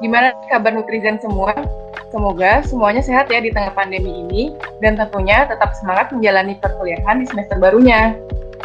gimana 0.00 0.32
kabar 0.48 0.72
Nutrizen 0.72 1.20
semua? 1.20 1.52
Semoga 2.10 2.64
semuanya 2.66 3.04
sehat 3.04 3.30
ya 3.30 3.38
di 3.38 3.54
tengah 3.54 3.70
pandemi 3.76 4.10
ini 4.10 4.42
dan 4.82 4.98
tentunya 4.98 5.46
tetap 5.46 5.76
semangat 5.78 6.10
menjalani 6.10 6.58
perkuliahan 6.58 7.22
di 7.22 7.26
semester 7.28 7.60
barunya. 7.60 8.16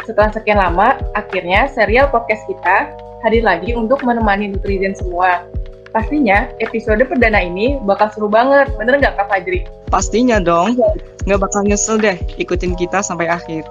Setelah 0.02 0.34
sekian 0.34 0.58
lama, 0.58 0.98
akhirnya 1.14 1.70
serial 1.70 2.10
podcast 2.10 2.42
kita 2.50 2.90
hadir 3.22 3.46
lagi 3.46 3.76
untuk 3.76 4.02
menemani 4.02 4.50
Nutrizen 4.50 4.98
semua. 4.98 5.46
Pastinya 5.94 6.50
episode 6.58 7.00
perdana 7.06 7.40
ini 7.40 7.78
bakal 7.86 8.10
seru 8.12 8.26
banget, 8.26 8.68
bener 8.76 8.98
nggak 8.98 9.14
Kak 9.16 9.30
Fajri? 9.30 9.64
Pastinya 9.88 10.42
dong, 10.42 10.76
nggak 11.24 11.40
bakal 11.40 11.62
nyesel 11.62 11.96
deh 11.96 12.18
ikutin 12.36 12.74
kita 12.74 13.00
sampai 13.00 13.30
akhir. 13.30 13.62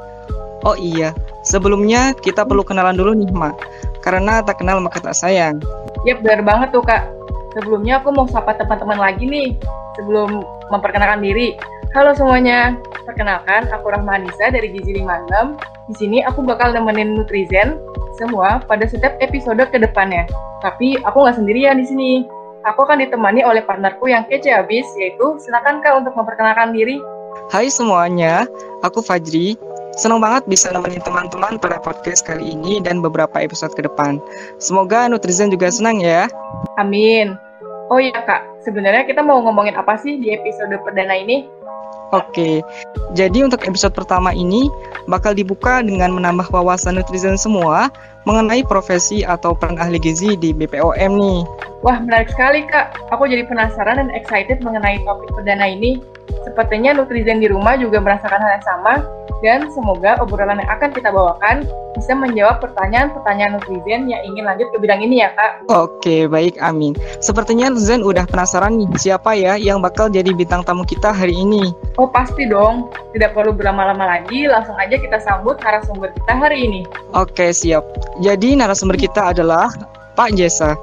Oh 0.65 0.73
iya, 0.73 1.13
sebelumnya 1.45 2.17
kita 2.25 2.41
perlu 2.41 2.65
kenalan 2.65 2.97
dulu 2.97 3.13
nih, 3.13 3.29
Ma. 3.29 3.53
Karena 4.01 4.41
tak 4.41 4.63
kenal 4.63 4.81
maka 4.81 4.97
tak 4.97 5.13
sayang. 5.13 5.61
Yap, 6.09 6.25
bener 6.25 6.41
banget 6.41 6.73
tuh 6.73 6.81
Kak. 6.81 7.05
Sebelumnya 7.55 8.03
aku 8.03 8.11
mau 8.11 8.27
sapa 8.27 8.51
teman-teman 8.59 8.99
lagi 8.99 9.23
nih, 9.23 9.55
sebelum 9.95 10.43
memperkenalkan 10.75 11.23
diri. 11.23 11.55
Halo 11.95 12.11
semuanya, 12.11 12.75
perkenalkan 13.07 13.71
aku 13.71 13.95
Rahma 13.95 14.19
Anissa 14.19 14.51
dari 14.51 14.75
Gizi 14.75 14.99
56. 14.99 15.55
Di 15.87 15.95
sini 15.95 16.17
aku 16.27 16.43
bakal 16.43 16.75
nemenin 16.75 17.15
Nutrizen 17.15 17.79
semua 18.19 18.59
pada 18.59 18.83
setiap 18.83 19.15
episode 19.23 19.63
ke 19.71 19.79
depannya. 19.79 20.27
Tapi 20.59 20.99
aku 21.07 21.23
nggak 21.23 21.39
sendirian 21.39 21.79
di 21.79 21.87
sini. 21.87 22.11
Aku 22.67 22.83
akan 22.83 22.99
ditemani 22.99 23.47
oleh 23.47 23.63
partnerku 23.63 24.11
yang 24.11 24.27
kece 24.27 24.51
habis, 24.51 24.83
yaitu 24.99 25.39
silakan 25.39 25.79
Kak 25.79 26.03
untuk 26.03 26.11
memperkenalkan 26.11 26.75
diri. 26.75 26.99
Hai 27.55 27.71
semuanya, 27.71 28.51
aku 28.83 28.99
Fajri. 28.99 29.55
Senang 29.95 30.19
banget 30.19 30.43
bisa 30.51 30.75
nemenin 30.75 30.99
teman-teman 30.99 31.55
pada 31.55 31.79
podcast 31.79 32.27
kali 32.27 32.51
ini 32.51 32.83
dan 32.83 32.99
beberapa 32.99 33.39
episode 33.39 33.71
ke 33.79 33.87
depan. 33.87 34.19
Semoga 34.59 35.07
Nutrizen 35.07 35.47
juga 35.47 35.71
senang 35.71 36.03
ya. 36.03 36.27
Amin. 36.75 37.44
Oh 37.93 38.01
iya 38.01 38.17
Kak, 38.25 38.65
sebenarnya 38.65 39.05
kita 39.05 39.21
mau 39.21 39.45
ngomongin 39.45 39.77
apa 39.77 39.93
sih 40.01 40.17
di 40.17 40.33
episode 40.33 40.73
perdana 40.81 41.13
ini? 41.13 41.45
Oke, 42.13 42.61
jadi 43.17 43.45
untuk 43.45 43.65
episode 43.65 43.93
pertama 43.93 44.29
ini 44.33 44.69
bakal 45.09 45.33
dibuka 45.33 45.81
dengan 45.81 46.13
menambah 46.13 46.49
wawasan 46.53 47.01
netizen 47.01 47.37
semua 47.37 47.89
mengenai 48.25 48.65
profesi 48.65 49.21
atau 49.21 49.53
peran 49.53 49.77
ahli 49.77 50.01
gizi 50.01 50.33
di 50.37 50.53
BPOM 50.53 51.11
nih. 51.17 51.39
Wah, 51.85 52.01
menarik 52.01 52.33
sekali, 52.33 52.65
Kak. 52.65 52.97
Aku 53.13 53.29
jadi 53.29 53.45
penasaran 53.45 54.01
dan 54.01 54.09
excited 54.13 54.61
mengenai 54.65 55.01
topik 55.05 55.29
perdana 55.37 55.69
ini. 55.69 56.01
Sepertinya 56.41 56.97
Nutrizen 56.97 57.41
di 57.41 57.49
rumah 57.49 57.77
juga 57.77 58.01
merasakan 58.01 58.41
hal 58.41 58.51
yang 58.57 58.65
sama, 58.65 58.93
dan 59.43 59.67
semoga 59.71 60.19
obrolan 60.23 60.61
yang 60.61 60.71
akan 60.71 60.89
kita 60.95 61.11
bawakan 61.11 61.67
bisa 61.95 62.11
menjawab 62.11 62.59
pertanyaan-pertanyaan 62.59 63.55
Nutrizen 63.55 64.11
yang 64.11 64.21
ingin 64.27 64.43
lanjut 64.43 64.67
ke 64.71 64.77
bidang 64.83 64.99
ini 64.99 65.23
ya, 65.23 65.31
Kak. 65.31 65.67
Oke, 65.71 66.27
baik, 66.27 66.59
amin. 66.59 66.91
Sepertinya 67.23 67.71
netizen 67.71 68.03
udah 68.03 68.27
penasaran 68.27 68.75
nih 68.75 68.87
siapa 68.99 69.31
ya 69.35 69.55
yang 69.55 69.79
bakal 69.79 70.11
jadi 70.11 70.27
bintang 70.35 70.67
tamu 70.67 70.83
kita 70.83 71.15
hari 71.15 71.35
ini. 71.35 71.71
Oh, 71.95 72.11
pasti 72.11 72.47
dong. 72.47 72.91
Tidak 73.15 73.31
perlu 73.31 73.55
berlama-lama 73.55 74.19
lagi, 74.19 74.43
langsung 74.47 74.75
aja 74.75 74.99
kita 74.99 75.23
sambut 75.23 75.55
narasumber 75.63 76.11
kita 76.11 76.33
hari 76.35 76.67
ini. 76.67 76.81
Oke, 77.15 77.55
siap. 77.55 77.83
Jadi 78.19 78.59
narasumber 78.59 78.99
kita 78.99 79.31
adalah 79.31 79.71
Pak 80.19 80.35
Jesa. 80.35 80.75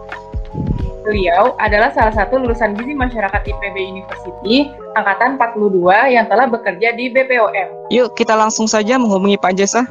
Beliau 1.02 1.58
adalah 1.58 1.90
salah 1.90 2.14
satu 2.14 2.38
lulusan 2.38 2.78
Gizi 2.78 2.94
Masyarakat 2.94 3.42
IPB 3.42 3.76
University 3.90 4.70
angkatan 4.94 5.34
42 5.34 6.14
yang 6.14 6.30
telah 6.30 6.46
bekerja 6.46 6.94
di 6.94 7.10
BPOM. 7.10 7.90
Yuk, 7.90 8.14
kita 8.14 8.38
langsung 8.38 8.70
saja 8.70 8.94
menghubungi 8.94 9.34
Pak 9.34 9.58
Jesa. 9.58 9.82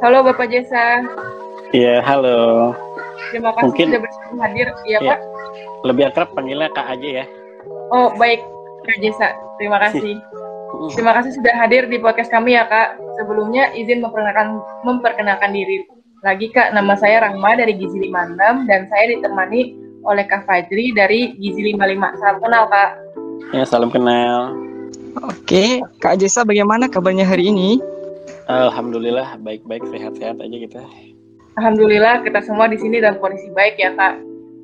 Halo 0.00 0.24
Bapak 0.24 0.48
Jesa, 0.48 1.04
Iya, 1.76 2.00
halo. 2.00 2.72
terima 3.28 3.52
kasih 3.52 3.64
Mungkin- 3.68 3.88
sudah 3.90 4.00
bersedia 4.00 4.36
hadir. 4.40 4.66
Iya, 4.86 4.98
Iya. 4.98 5.10
Pak. 5.12 5.18
Lebih 5.84 6.04
akrab 6.08 6.28
panggilnya 6.32 6.68
Kak 6.72 6.86
aja 6.88 7.08
ya. 7.20 7.24
Oh, 7.92 8.08
baik. 8.16 8.40
Kak 8.86 8.98
Jesa, 9.02 9.28
terima 9.60 9.76
kasih. 9.82 10.16
Terima 10.92 11.12
kasih 11.16 11.32
sudah 11.36 11.52
hadir 11.52 11.84
di 11.86 12.00
podcast 12.00 12.28
kami 12.28 12.56
ya, 12.56 12.64
Kak. 12.64 12.96
Sebelumnya 13.16 13.72
izin 13.72 14.00
memperkenalkan 14.00 14.56
memperkenalkan 14.84 15.52
diri. 15.52 15.84
Lagi, 16.24 16.48
Kak, 16.48 16.72
nama 16.72 16.96
saya 16.96 17.28
Rahma 17.28 17.56
dari 17.56 17.76
Gizi 17.76 17.98
56 18.02 18.64
dan 18.66 18.88
saya 18.88 19.04
ditemani 19.10 19.74
oleh 20.06 20.24
Kak 20.30 20.46
Fajri 20.46 20.94
dari 20.94 21.34
Gizi 21.36 21.74
55. 21.74 22.22
Salam 22.22 22.38
kenal, 22.38 22.62
Kak. 22.70 22.90
Ya, 23.50 23.64
salam 23.66 23.90
kenal. 23.90 24.54
Oke, 25.26 25.82
Kak 25.98 26.22
Jesa 26.22 26.46
bagaimana 26.46 26.86
kabarnya 26.86 27.26
hari 27.26 27.50
ini? 27.50 27.82
Alhamdulillah 28.46 29.40
baik-baik 29.42 29.82
sehat-sehat 29.90 30.38
aja 30.38 30.56
kita. 30.56 30.82
Alhamdulillah 31.58 32.22
kita 32.22 32.44
semua 32.44 32.70
di 32.70 32.78
sini 32.78 33.02
dalam 33.02 33.18
kondisi 33.18 33.50
baik 33.50 33.80
ya, 33.80 33.90
Kak. 33.96 34.14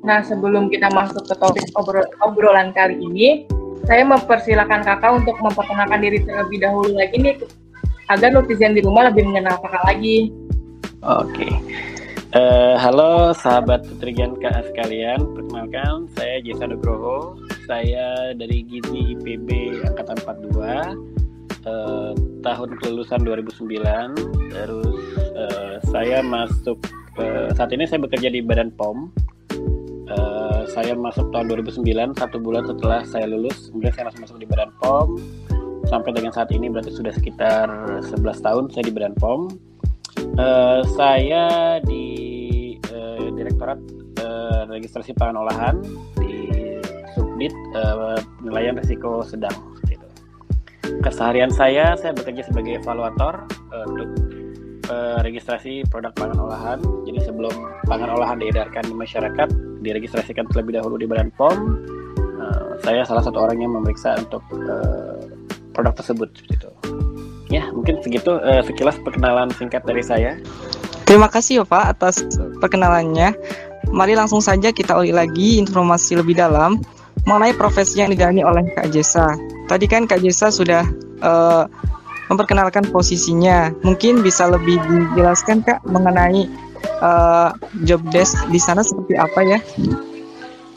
Nah, 0.03 0.19
sebelum 0.23 0.67
kita 0.67 0.91
masuk 0.91 1.23
ke 1.25 1.35
topik 1.39 1.67
obrol- 1.75 2.11
obrolan 2.21 2.71
kali 2.75 2.99
ini, 2.99 3.47
saya 3.83 4.07
mempersilahkan 4.07 4.83
Kakak 4.83 5.11
untuk 5.23 5.35
memperkenalkan 5.39 5.99
diri 5.99 6.23
terlebih 6.23 6.59
dahulu 6.63 6.95
lagi 6.95 7.19
nih 7.19 7.35
agar 8.11 8.35
netizen 8.35 8.75
di 8.75 8.81
rumah 8.83 9.11
lebih 9.11 9.27
mengenal 9.27 9.59
Kakak 9.63 9.83
lagi. 9.89 10.31
Oke. 11.03 11.47
Eh, 12.33 12.75
halo 12.81 13.29
sahabat 13.37 13.85
Nutrigen 13.85 14.33
KA 14.41 14.65
sekalian, 14.65 15.21
perkenalkan 15.37 16.09
saya 16.17 16.41
Jesa 16.41 16.65
Nugroho. 16.65 17.37
Saya 17.69 18.33
dari 18.33 18.65
Gizi 18.65 19.13
IPB 19.13 19.77
angkatan 19.85 20.17
42. 20.25 20.97
eh, 21.63 22.11
tahun 22.43 22.69
kelulusan 22.81 23.23
2009 23.23 24.17
terus 24.51 24.97
eh, 25.31 25.77
saya 25.93 26.19
masuk 26.25 26.75
eh, 27.21 27.53
saat 27.55 27.71
ini 27.71 27.87
saya 27.87 28.03
bekerja 28.03 28.27
di 28.33 28.43
Badan 28.43 28.73
POM 28.75 29.13
Eh, 30.03 30.61
saya 30.69 30.93
masuk 30.93 31.31
tahun 31.31 31.47
2009 31.63 32.19
satu 32.19 32.37
bulan 32.37 32.67
setelah 32.67 33.01
saya 33.07 33.23
lulus 33.23 33.71
kemudian 33.71 33.93
saya 33.95 34.03
langsung 34.11 34.23
masuk 34.27 34.37
di 34.43 34.47
Badan 34.51 34.71
POM 34.77 35.15
sampai 35.87 36.11
dengan 36.11 36.35
saat 36.35 36.51
ini 36.51 36.67
berarti 36.67 36.91
sudah 36.91 37.15
sekitar 37.15 37.71
11 38.03 38.19
tahun 38.43 38.63
saya 38.69 38.83
di 38.83 38.93
Badan 38.93 39.15
POM 39.15 39.47
Eh, 40.23 40.81
saya 40.95 41.77
di 41.83 42.05
eh, 42.79 43.27
Direktorat 43.35 43.79
eh, 44.23 44.63
Registrasi 44.71 45.11
Pangan 45.13 45.43
Olahan 45.43 45.75
di 46.15 46.47
Subdit 47.11 47.51
eh, 47.51 48.17
Penilaian 48.39 48.79
Risiko 48.79 49.19
Sedang 49.27 49.51
seperti 49.77 49.99
itu. 49.99 50.07
Keseharian 51.03 51.51
saya 51.51 51.99
saya 51.99 52.15
bekerja 52.15 52.47
sebagai 52.47 52.79
evaluator 52.79 53.43
eh, 53.75 53.85
untuk 53.85 54.09
eh, 54.87 55.19
registrasi 55.21 55.83
produk 55.91 56.15
pangan 56.15 56.39
olahan. 56.39 56.79
Jadi 57.03 57.19
sebelum 57.19 57.53
pangan 57.85 58.15
olahan 58.15 58.39
diedarkan 58.39 58.87
di 58.87 58.95
masyarakat, 58.95 59.49
diregistrasikan 59.83 60.47
terlebih 60.49 60.79
dahulu 60.79 60.95
di 60.95 61.05
Badan 61.05 61.35
POM. 61.35 61.83
Eh, 62.17 62.69
saya 62.79 63.03
salah 63.03 63.21
satu 63.21 63.43
orang 63.43 63.59
yang 63.59 63.75
memeriksa 63.75 64.15
untuk 64.17 64.41
eh, 64.55 65.19
produk 65.75 65.93
tersebut 65.99 66.31
seperti 66.31 66.63
itu. 66.63 66.71
Ya, 67.53 67.69
mungkin 67.69 68.01
segitu 68.01 68.41
eh, 68.41 68.65
sekilas 68.65 68.97
perkenalan 69.05 69.53
singkat 69.53 69.85
dari 69.85 70.01
saya. 70.01 70.41
Terima 71.05 71.29
kasih 71.29 71.61
ya 71.61 71.63
Pak 71.69 71.85
atas 71.93 72.25
perkenalannya. 72.57 73.37
Mari 73.93 74.17
langsung 74.17 74.41
saja 74.41 74.73
kita 74.73 74.97
ulik 74.97 75.13
lagi 75.13 75.61
informasi 75.61 76.17
lebih 76.17 76.33
dalam 76.33 76.81
mengenai 77.29 77.53
profesi 77.53 78.01
yang 78.01 78.09
dijalani 78.09 78.41
oleh 78.41 78.65
Kak 78.73 78.89
Jesa. 78.89 79.37
Tadi 79.69 79.85
kan 79.85 80.09
Kak 80.09 80.25
Jesa 80.25 80.49
sudah 80.49 80.81
eh, 81.21 81.63
memperkenalkan 82.33 82.89
posisinya. 82.89 83.69
Mungkin 83.85 84.25
bisa 84.25 84.49
lebih 84.49 84.81
dijelaskan 84.81 85.61
Kak 85.61 85.85
mengenai 85.85 86.49
eh, 86.81 87.49
job 87.85 88.01
desk 88.09 88.33
di 88.49 88.57
sana 88.57 88.81
seperti 88.81 89.13
apa 89.13 89.39
ya? 89.45 89.59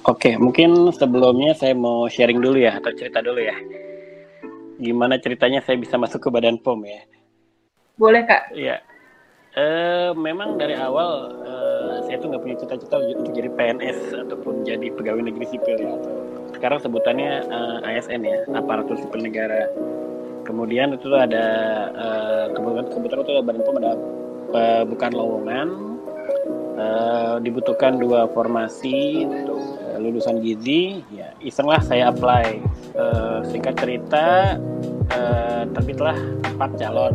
Oke, 0.06 0.36
mungkin 0.36 0.92
sebelumnya 0.92 1.56
saya 1.56 1.72
mau 1.72 2.06
sharing 2.06 2.38
dulu 2.38 2.60
ya 2.60 2.78
atau 2.78 2.92
cerita 2.94 3.24
dulu 3.24 3.42
ya. 3.42 3.56
Gimana 4.76 5.16
ceritanya 5.16 5.64
saya 5.64 5.80
bisa 5.80 5.96
masuk 5.96 6.20
ke 6.20 6.28
Badan 6.28 6.60
POM 6.60 6.84
ya? 6.84 7.00
Boleh, 7.96 8.28
Kak? 8.28 8.52
Iya. 8.52 8.84
Eh, 9.56 10.12
memang 10.12 10.60
dari 10.60 10.76
awal 10.76 11.32
eh, 11.40 11.96
saya 12.04 12.20
tuh 12.20 12.28
nggak 12.28 12.42
punya 12.44 12.56
cita-cita 12.60 13.00
untuk 13.00 13.32
jadi 13.32 13.48
PNS 13.48 14.28
ataupun 14.28 14.68
jadi 14.68 14.92
pegawai 14.92 15.24
negeri 15.24 15.48
sipil 15.48 15.80
ya. 15.80 15.96
Sekarang 16.52 16.76
sebutannya 16.84 17.40
eh, 17.48 17.88
ASN 17.88 18.20
ya, 18.20 18.44
aparatur 18.52 19.00
sipil 19.00 19.24
negara. 19.24 19.72
Kemudian 20.44 20.92
itu 20.92 21.08
ada 21.16 21.46
eh, 21.88 22.44
kebetulan 22.52 22.86
kebetulan 22.92 23.24
itu 23.24 23.32
Badan 23.40 23.62
POM 23.64 23.76
ada 23.80 23.92
pembukaan 24.52 25.14
lowongan. 25.16 25.68
Eh, 26.76 27.36
dibutuhkan 27.40 27.96
dua 27.96 28.28
formasi 28.36 29.24
untuk 29.24 29.75
lulusan 29.98 30.40
gizi 30.40 31.02
ya 31.12 31.32
iseng 31.40 31.68
lah 31.68 31.80
saya 31.82 32.12
apply. 32.12 32.60
Uh, 32.96 33.44
singkat 33.52 33.76
cerita 33.76 34.56
uh, 35.12 35.62
terbitlah 35.76 36.16
empat 36.56 36.70
calon. 36.80 37.14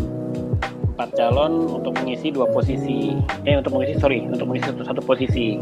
Empat 0.93 1.09
calon 1.17 1.81
untuk 1.81 1.97
mengisi 2.01 2.29
dua 2.29 2.45
posisi. 2.49 3.17
Eh 3.47 3.57
untuk 3.57 3.77
mengisi 3.77 3.97
sorry 3.97 4.25
untuk 4.27 4.45
mengisi 4.45 4.69
satu, 4.69 4.81
satu 4.85 5.01
posisi. 5.01 5.57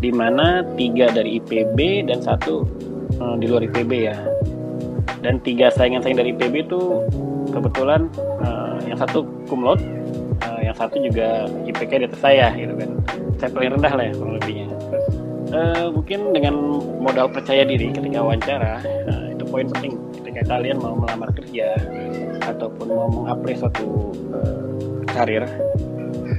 Di 0.00 0.08
mana 0.08 0.64
tiga 0.80 1.12
dari 1.12 1.36
IPB 1.42 2.08
dan 2.08 2.24
satu 2.24 2.64
uh, 3.20 3.36
di 3.36 3.46
luar 3.50 3.66
IPB 3.68 3.92
ya. 4.08 4.16
Dan 5.20 5.36
tiga 5.44 5.68
saingan 5.68 6.00
saing 6.00 6.16
dari 6.16 6.32
IPB 6.32 6.70
itu 6.70 7.04
kebetulan 7.52 8.08
uh, 8.40 8.80
yang 8.88 8.96
satu 8.96 9.26
kumlot 9.50 9.82
uh, 10.48 10.60
yang 10.64 10.72
satu 10.72 10.96
juga 10.96 11.44
IPK 11.68 11.92
di 12.00 12.06
atas 12.08 12.20
saya 12.24 12.48
gitu 12.56 12.72
kan. 12.78 12.90
Saya 13.36 13.50
paling 13.52 13.76
rendah 13.76 13.92
lah 13.92 14.04
ya 14.08 14.12
kurang 14.16 14.36
lebihnya 14.40 14.69
uh, 15.52 15.88
mungkin 15.92 16.34
dengan 16.34 16.54
modal 17.02 17.30
percaya 17.30 17.66
diri 17.66 17.90
ketika 17.90 18.18
wawancara 18.22 18.72
uh, 19.06 19.26
itu 19.32 19.44
poin 19.46 19.66
penting 19.70 19.98
ketika 20.20 20.56
kalian 20.56 20.78
mau 20.78 20.94
melamar 20.96 21.30
kerja 21.34 21.76
ataupun 22.46 22.86
mau 22.88 23.08
mengapply 23.10 23.54
suatu 23.58 24.14
uh, 24.34 25.02
karir 25.10 25.44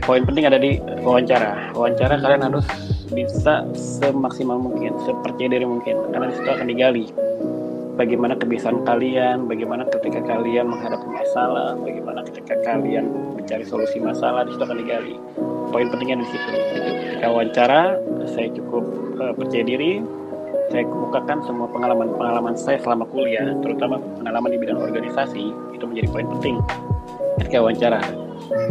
poin 0.03 0.23
penting 0.25 0.47
ada 0.47 0.57
di 0.57 0.81
wawancara 1.03 1.71
wawancara 1.75 2.17
kalian 2.19 2.43
harus 2.47 2.65
bisa 3.11 3.67
semaksimal 3.75 4.55
mungkin 4.55 4.95
sepercaya 5.03 5.51
diri 5.51 5.67
mungkin 5.67 5.99
karena 6.15 6.31
di 6.31 6.33
situ 6.39 6.47
akan 6.47 6.67
digali 6.71 7.05
bagaimana 8.01 8.33
kebiasaan 8.39 8.81
kalian, 8.81 9.45
bagaimana 9.45 9.85
ketika 9.93 10.25
kalian 10.25 10.73
menghadapi 10.73 11.05
masalah, 11.05 11.77
bagaimana 11.77 12.25
ketika 12.25 12.57
kalian 12.65 13.11
mencari 13.37 13.61
solusi 13.61 14.01
masalah 14.01 14.41
di 14.47 14.57
situ 14.57 14.63
akan 14.65 14.79
digali. 14.81 15.15
Poin 15.71 15.87
pentingnya 15.87 16.19
di 16.19 16.27
situ. 16.27 16.51
Ketika 16.51 17.27
wawancara, 17.31 17.95
saya 18.27 18.51
cukup 18.51 18.83
uh, 19.23 19.33
percaya 19.33 19.63
diri, 19.63 20.03
saya 20.67 20.83
kemukakan 20.83 21.37
semua 21.47 21.67
pengalaman-pengalaman 21.71 22.55
saya 22.59 22.79
selama 22.83 23.07
kuliah, 23.07 23.55
terutama 23.63 23.99
pengalaman 24.19 24.51
di 24.51 24.59
bidang 24.59 24.79
organisasi, 24.83 25.43
itu 25.71 25.83
menjadi 25.87 26.07
poin 26.11 26.27
penting. 26.37 26.55
Ketika 27.39 27.57
wawancara. 27.63 28.01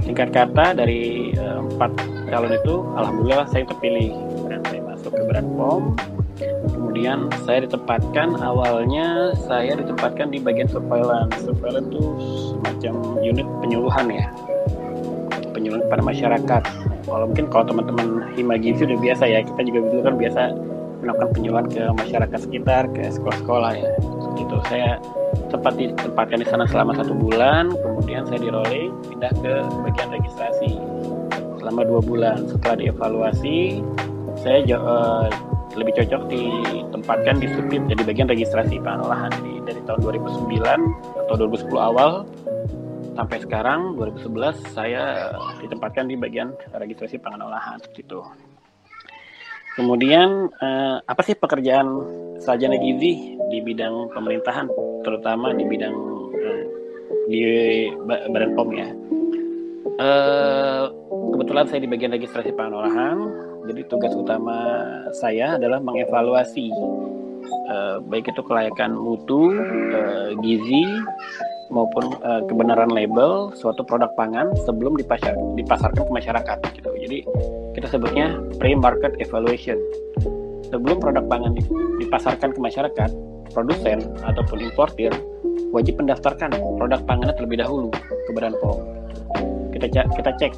Singkat 0.04 0.28
kata 0.34 0.76
dari 0.76 1.32
uh, 1.40 1.64
empat 1.64 1.96
calon 2.28 2.52
itu, 2.52 2.74
alhamdulillah 3.00 3.48
saya 3.48 3.64
terpilih. 3.64 4.12
Dan 4.52 4.60
saya 4.68 4.80
masuk 4.84 5.12
ke 5.16 5.22
Berat 5.24 5.46
POM. 5.56 5.96
Kemudian 6.72 7.28
saya 7.44 7.64
ditempatkan 7.64 8.40
awalnya 8.40 9.36
saya 9.48 9.76
ditempatkan 9.76 10.32
di 10.32 10.40
bagian 10.40 10.68
surveillance. 10.68 11.36
Surveillance 11.40 11.88
itu 11.92 12.02
semacam 12.52 12.94
unit 13.24 13.48
penyuluhan 13.60 14.06
ya. 14.08 14.26
Penyuluhan 15.52 15.84
pada 15.92 16.02
masyarakat 16.02 16.62
kalau 17.04 17.24
mungkin 17.30 17.46
kalau 17.48 17.64
teman-teman 17.68 18.30
Himagizi 18.36 18.84
sudah 18.84 18.98
biasa 19.00 19.24
ya 19.28 19.40
kita 19.44 19.60
juga 19.66 19.78
dulu 19.88 20.00
kan 20.04 20.14
biasa 20.16 20.42
melakukan 21.00 21.28
penyuluhan 21.32 21.66
ke 21.72 21.82
masyarakat 21.96 22.38
sekitar 22.44 22.82
ke 22.92 23.02
sekolah-sekolah 23.08 23.72
ya. 23.76 23.90
Itu 24.36 24.56
saya 24.68 25.00
sempat 25.48 25.74
ditempatkan 25.80 26.38
di 26.44 26.46
sana 26.46 26.64
selama 26.68 26.92
satu 26.94 27.16
bulan 27.16 27.72
kemudian 27.72 28.28
saya 28.28 28.38
di 28.38 28.48
rolling 28.52 28.92
pindah 29.08 29.32
ke 29.40 29.52
bagian 29.88 30.08
registrasi. 30.12 30.76
Selama 31.60 31.80
dua 31.88 32.00
bulan. 32.04 32.38
Setelah 32.48 32.76
dievaluasi 32.80 33.84
saya 34.40 34.64
uh, 34.76 35.28
lebih 35.76 36.02
cocok 36.02 36.22
ditempatkan 36.26 37.38
di 37.38 37.46
subit 37.54 37.82
jadi 37.86 38.02
bagian 38.02 38.26
registrasi 38.26 38.82
pangan 38.82 39.06
olahan 39.06 39.30
jadi 39.38 39.52
dari 39.70 39.80
tahun 39.86 40.00
2009 40.02 40.66
atau 41.26 41.34
2010 41.46 41.70
awal 41.78 42.10
sampai 43.20 43.36
sekarang 43.44 44.00
2011 44.00 44.72
saya 44.72 45.28
ditempatkan 45.60 46.08
di 46.08 46.16
bagian 46.16 46.56
registrasi 46.72 47.20
pangan 47.20 47.52
olahan 47.52 47.76
seperti 47.76 48.08
itu. 48.08 48.24
Kemudian 49.76 50.48
eh, 50.56 50.96
apa 51.04 51.20
sih 51.20 51.36
pekerjaan 51.36 52.00
sarjana 52.40 52.80
gizi 52.80 53.36
di 53.52 53.60
bidang 53.60 54.08
pemerintahan 54.16 54.72
terutama 55.04 55.52
di 55.52 55.68
bidang 55.68 55.92
eh, 56.32 56.64
di 57.28 57.40
Badan 58.08 58.56
POM 58.56 58.68
ya? 58.72 58.88
Eh, 60.00 60.84
kebetulan 61.36 61.68
saya 61.68 61.84
di 61.84 61.92
bagian 61.92 62.16
registrasi 62.16 62.56
pangan 62.56 62.72
olahan. 62.80 63.18
Jadi 63.68 63.84
tugas 63.92 64.16
utama 64.16 64.56
saya 65.12 65.60
adalah 65.60 65.84
mengevaluasi 65.84 66.72
uh, 67.68 68.00
baik 68.08 68.32
itu 68.32 68.40
kelayakan 68.40 68.96
mutu, 68.96 69.52
uh, 69.92 70.32
gizi 70.40 70.80
maupun 71.70 72.18
uh, 72.26 72.42
kebenaran 72.50 72.90
label 72.90 73.54
suatu 73.54 73.86
produk 73.86 74.10
pangan 74.18 74.50
sebelum 74.66 74.98
dipasar, 74.98 75.32
dipasarkan 75.54 76.02
ke 76.02 76.12
masyarakat 76.12 76.58
gitu. 76.76 76.90
Jadi 76.98 77.18
kita 77.78 77.86
sebutnya 77.86 78.36
pre-market 78.58 79.16
evaluation. 79.22 79.78
Sebelum 80.70 81.02
produk 81.02 81.26
pangan 81.26 81.54
dipasarkan 81.98 82.54
ke 82.54 82.60
masyarakat, 82.60 83.10
produsen 83.50 84.06
ataupun 84.22 84.62
importir 84.62 85.10
wajib 85.70 85.98
mendaftarkan 85.98 86.54
produk 86.78 87.00
pangannya 87.06 87.34
terlebih 87.34 87.62
dahulu 87.62 87.90
ke 87.98 88.30
Badan 88.34 88.54
POM. 88.58 88.78
Kita 89.74 89.86
kita 90.14 90.30
cek 90.38 90.52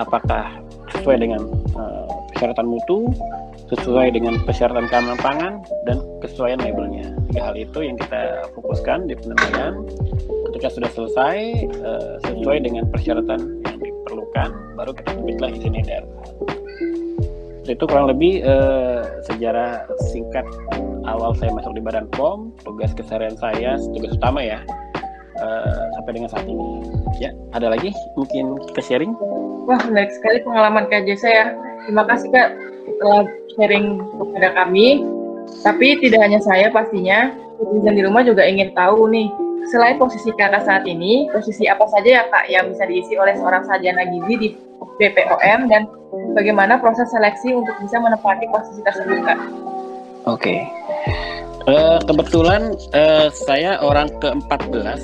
apakah 0.00 0.60
sesuai 0.96 1.20
dengan 1.20 1.44
uh, 1.76 2.08
persyaratan 2.32 2.66
mutu, 2.68 3.12
sesuai 3.68 4.16
dengan 4.16 4.40
persyaratan 4.48 4.88
keamanan 4.88 5.18
pangan, 5.20 5.52
dan 5.84 6.00
kesesuaian 6.24 6.60
labelnya. 6.60 7.12
Tiga 7.28 7.52
hal 7.52 7.54
itu 7.56 7.78
yang 7.84 7.96
kita 8.00 8.48
fokuskan 8.56 9.08
di 9.08 9.14
penilaian. 9.16 9.84
Ketika 10.48 10.68
sudah 10.72 10.90
selesai, 10.92 11.36
uh, 11.84 12.14
sesuai 12.24 12.64
dengan 12.64 12.88
persyaratan 12.88 13.40
yang 13.68 13.76
diperlukan, 13.76 14.50
baru 14.80 14.92
kita 14.96 15.10
terbitlah 15.12 15.50
izin 15.52 15.76
edar. 15.76 16.04
Itu 17.68 17.84
kurang 17.84 18.08
lebih 18.08 18.48
uh, 18.48 19.04
sejarah 19.28 19.84
singkat 20.08 20.48
awal 21.04 21.36
saya 21.36 21.52
masuk 21.52 21.76
di 21.76 21.84
Badan 21.84 22.08
POM, 22.16 22.56
tugas 22.64 22.96
keseharian 22.96 23.36
saya, 23.36 23.76
tugas 23.92 24.16
utama 24.16 24.40
ya, 24.40 24.64
uh, 25.36 25.84
sampai 26.00 26.12
dengan 26.16 26.32
saat 26.32 26.48
ini. 26.48 26.88
Ya, 27.20 27.36
ada 27.52 27.68
lagi 27.68 27.92
mungkin 28.16 28.56
kita 28.72 28.80
sharing? 28.80 29.12
Wah, 29.68 29.76
menarik 29.84 30.08
sekali 30.16 30.40
pengalaman 30.40 30.88
KJ 30.88 31.08
saya 31.20 31.52
Terima 31.88 32.04
kasih 32.04 32.28
Kak 32.28 32.50
telah 32.96 33.28
sharing 33.56 34.00
kepada 34.00 34.48
kami. 34.64 35.04
Tapi 35.64 36.00
tidak 36.00 36.20
hanya 36.24 36.40
saya 36.44 36.68
pastinya, 36.68 37.32
netizen 37.58 37.96
di 37.96 38.02
rumah 38.04 38.22
juga 38.22 38.44
ingin 38.44 38.70
tahu 38.76 39.08
nih, 39.08 39.28
selain 39.68 39.96
posisi 40.00 40.32
kakak 40.36 40.64
saat 40.64 40.84
ini, 40.88 41.28
posisi 41.32 41.68
apa 41.68 41.84
saja 41.90 42.22
ya 42.22 42.24
kak 42.30 42.46
yang 42.48 42.70
bisa 42.72 42.84
diisi 42.88 43.14
oleh 43.18 43.36
seorang 43.36 43.64
sarjana 43.66 44.06
gizi 44.08 44.34
di 44.38 44.48
BPOM 44.98 45.60
dan 45.70 45.86
bagaimana 46.34 46.78
proses 46.78 47.10
seleksi 47.10 47.54
untuk 47.54 47.74
bisa 47.82 47.98
menempati 47.98 48.46
posisi 48.50 48.80
tersebut 48.82 49.18
kak? 49.24 49.38
Oke, 50.28 50.44
okay. 50.44 50.58
uh, 51.64 51.96
eh, 51.96 51.98
kebetulan 52.04 52.76
uh, 52.92 53.32
saya 53.32 53.80
orang 53.80 54.12
ke-14 54.20 54.84
uh, 54.84 54.98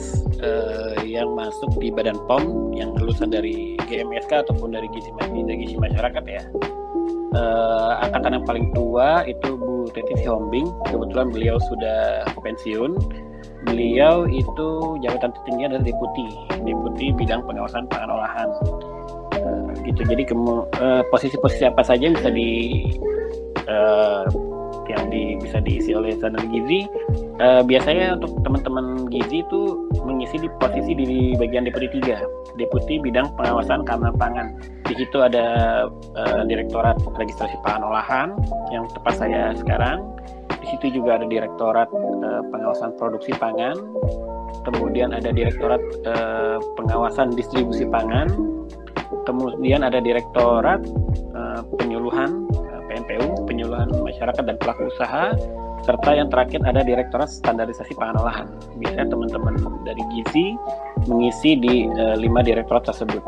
eh, 0.44 0.94
yang 1.08 1.32
masuk 1.32 1.70
di 1.80 1.88
Badan 1.88 2.18
POM 2.28 2.74
yang 2.76 2.92
lulusan 2.98 3.32
dari 3.32 3.78
GMSK 3.88 4.44
ataupun 4.44 4.76
dari 4.76 4.90
gizi 4.92 5.76
masyarakat 5.80 6.24
ya 6.28 6.42
uh, 7.34 8.00
angkatan 8.06 8.40
yang 8.40 8.44
paling 8.46 8.66
tua 8.72 9.26
itu 9.26 9.58
Bu 9.58 9.90
Teti 9.90 10.24
Siombing. 10.24 10.70
Kebetulan 10.88 11.28
beliau 11.34 11.56
sudah 11.58 12.24
pensiun. 12.40 12.96
Beliau 13.64 14.28
itu 14.28 15.00
jabatan 15.00 15.32
tertinggi 15.32 15.62
adalah 15.72 15.84
deputi, 15.84 16.26
deputi 16.62 17.06
bidang 17.16 17.42
pengawasan 17.48 17.88
pangan 17.88 18.10
olahan. 18.12 18.48
Uh, 19.34 19.72
gitu. 19.84 20.06
Jadi 20.06 20.22
uh, 20.32 21.02
posisi-posisi 21.10 21.64
apa 21.66 21.82
saja 21.84 22.12
bisa 22.12 22.28
di 22.30 22.84
uh, 23.68 24.24
yang 24.88 25.08
di, 25.08 25.36
bisa 25.40 25.58
diisi 25.60 25.92
oleh 25.96 26.16
sarjana 26.16 26.44
gizi. 26.48 26.86
Uh, 27.42 27.66
biasanya 27.66 28.14
untuk 28.14 28.38
teman-teman 28.46 29.10
gizi 29.10 29.42
itu 29.42 29.90
mengisi 30.06 30.38
di 30.38 30.48
posisi 30.62 30.92
di 30.94 31.34
bagian 31.34 31.66
deputi 31.66 31.90
3, 31.98 32.56
deputi 32.60 33.02
bidang 33.02 33.26
pengawasan 33.34 33.82
keamanan 33.82 34.14
pangan. 34.14 34.46
Di 34.86 34.94
situ 34.94 35.18
ada 35.24 35.46
uh, 36.14 36.42
direktorat 36.46 37.00
registrasi 37.18 37.56
pangan 37.66 37.82
olahan 37.90 38.28
yang 38.70 38.86
tepat 38.94 39.18
saya 39.18 39.50
sekarang. 39.58 40.14
Di 40.62 40.66
situ 40.76 41.00
juga 41.02 41.20
ada 41.20 41.26
direktorat 41.26 41.90
uh, 41.92 42.42
pengawasan 42.48 42.94
produksi 42.96 43.34
pangan. 43.34 43.74
Kemudian 44.64 45.12
ada 45.12 45.28
direktorat 45.28 45.82
uh, 46.08 46.56
pengawasan 46.78 47.34
distribusi 47.36 47.84
pangan. 47.84 48.30
Kemudian 49.24 49.84
ada 49.84 50.00
direktorat 50.00 50.84
uh, 51.32 51.60
penyuluhan 51.80 52.44
PNPU, 52.94 53.42
penyuluhan 53.50 53.90
masyarakat 53.90 54.44
dan 54.46 54.54
pelaku 54.54 54.86
usaha, 54.86 55.34
serta 55.82 56.10
yang 56.14 56.30
terakhir 56.30 56.62
ada 56.62 56.86
Direktorat 56.86 57.26
Standarisasi 57.26 57.98
Pangan 57.98 58.22
Olahan. 58.22 58.46
Biasanya 58.78 59.10
teman-teman 59.10 59.54
dari 59.82 60.02
Gizi 60.14 60.54
mengisi 61.10 61.58
di 61.58 61.90
uh, 61.90 62.14
lima 62.14 62.46
direktorat 62.46 62.86
tersebut. 62.86 63.18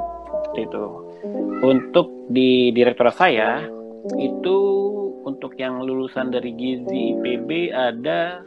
Itu. 0.54 1.10
Untuk 1.66 2.30
di 2.30 2.70
direktorat 2.70 3.18
saya 3.18 3.66
itu 4.22 4.58
untuk 5.26 5.58
yang 5.58 5.82
lulusan 5.82 6.30
dari 6.30 6.54
Gizi 6.54 7.18
IPB 7.18 7.74
ada 7.74 8.46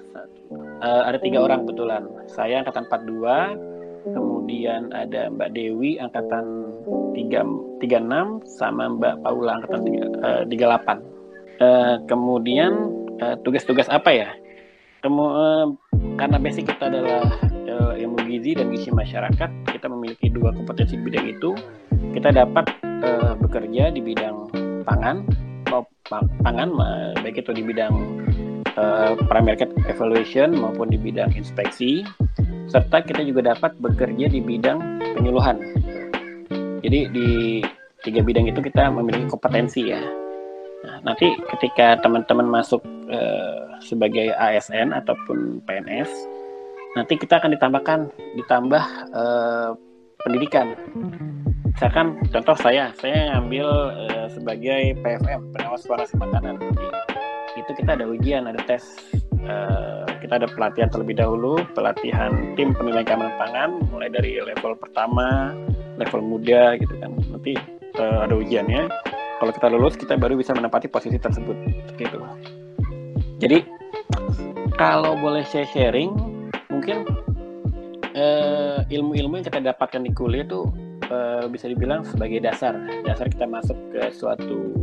uh, 0.80 1.04
ada 1.04 1.20
tiga 1.20 1.44
orang 1.44 1.68
kebetulan. 1.68 2.08
Saya 2.32 2.64
angkatan 2.64 2.88
42, 2.88 4.16
kemudian 4.16 4.96
ada 4.96 5.28
Mbak 5.28 5.52
Dewi 5.52 6.00
angkatan 6.00 6.79
3, 7.16 7.82
36 7.84 8.60
sama 8.60 8.90
Mbak 8.98 9.16
Paula 9.24 9.62
angkatan 9.62 9.82
3, 9.86 10.26
uh, 10.26 10.42
38. 10.48 11.60
Uh, 11.60 11.96
kemudian 12.08 12.72
uh, 13.20 13.36
tugas-tugas 13.44 13.92
apa 13.92 14.10
ya? 14.12 14.30
Kemu 15.04 15.26
uh, 15.26 15.68
karena 16.20 16.40
basic 16.40 16.68
kita 16.72 16.92
adalah 16.92 17.28
uh, 17.68 17.94
ilmu 17.96 18.20
gizi 18.28 18.56
dan 18.56 18.72
gizi 18.72 18.92
masyarakat 18.92 19.50
kita 19.72 19.88
memiliki 19.88 20.28
dua 20.32 20.52
kompetensi 20.56 20.96
bidang 21.00 21.28
itu. 21.28 21.56
Kita 22.16 22.32
dapat 22.32 22.68
uh, 23.04 23.36
bekerja 23.40 23.92
di 23.92 24.02
bidang 24.04 24.52
pangan 24.88 25.24
pangan 26.42 26.70
baik 27.22 27.46
itu 27.46 27.54
di 27.54 27.62
bidang 27.62 27.94
uh, 28.80 29.14
primary 29.30 29.56
market 29.56 29.70
evaluation 29.86 30.56
maupun 30.58 30.90
di 30.90 30.98
bidang 30.98 31.32
inspeksi. 31.36 32.02
Serta 32.70 33.02
kita 33.02 33.26
juga 33.26 33.54
dapat 33.54 33.78
bekerja 33.82 34.30
di 34.30 34.42
bidang 34.42 35.02
penyuluhan 35.18 35.79
jadi 36.80 37.00
di 37.12 37.30
tiga 38.04 38.24
bidang 38.24 38.48
itu 38.48 38.60
kita 38.64 38.88
memiliki 38.92 39.28
kompetensi 39.28 39.92
ya 39.92 40.00
Nah, 40.80 40.96
nanti 41.04 41.36
ketika 41.56 42.00
teman-teman 42.00 42.48
masuk 42.48 42.80
uh, 43.12 43.76
sebagai 43.84 44.32
ASN 44.32 44.96
ataupun 44.96 45.60
PNS, 45.68 46.08
nanti 46.96 47.20
kita 47.20 47.44
akan 47.44 47.52
ditambahkan 47.52 48.00
ditambah 48.40 48.84
uh, 49.12 49.76
pendidikan. 50.24 50.80
Misalkan 51.68 52.16
contoh 52.32 52.56
saya, 52.56 52.96
saya 52.96 53.36
ngambil 53.36 53.68
uh, 54.08 54.28
sebagai 54.32 54.96
PFM 55.04 55.52
pengawas 55.52 55.84
formasi 55.84 56.16
makanan. 56.16 56.56
Itu 57.60 57.72
kita 57.76 58.00
ada 58.00 58.08
ujian, 58.08 58.48
ada 58.48 58.60
tes. 58.64 58.88
Uh, 59.40 60.04
kita 60.20 60.36
ada 60.44 60.48
pelatihan 60.52 60.92
terlebih 60.92 61.16
dahulu, 61.16 61.64
pelatihan 61.72 62.54
tim 62.60 62.76
penilaian 62.76 63.08
keamanan 63.08 63.34
pangan, 63.40 63.70
mulai 63.88 64.12
dari 64.12 64.36
level 64.44 64.76
pertama, 64.76 65.56
level 65.96 66.22
muda 66.22 66.76
gitu 66.76 66.92
kan. 67.00 67.16
Nanti 67.32 67.56
uh, 67.98 68.28
ada 68.28 68.36
ujiannya. 68.36 68.92
Kalau 69.40 69.52
kita 69.56 69.68
lulus 69.72 69.96
kita 69.96 70.20
baru 70.20 70.36
bisa 70.36 70.52
menempati 70.52 70.92
posisi 70.92 71.16
tersebut. 71.16 71.56
Gitu. 71.96 72.20
Jadi 73.40 73.64
kalau 74.76 75.16
boleh 75.16 75.48
saya 75.48 75.64
sharing 75.72 76.12
mungkin 76.68 77.08
uh, 78.16 78.84
ilmu-ilmu 78.92 79.40
yang 79.40 79.46
kita 79.48 79.64
dapatkan 79.64 80.04
di 80.04 80.12
kuliah 80.12 80.44
itu 80.44 80.68
uh, 81.08 81.48
bisa 81.48 81.72
dibilang 81.72 82.04
sebagai 82.04 82.44
dasar. 82.44 82.76
Dasar 83.08 83.32
kita 83.32 83.48
masuk 83.48 83.80
ke 83.96 84.12
suatu 84.12 84.76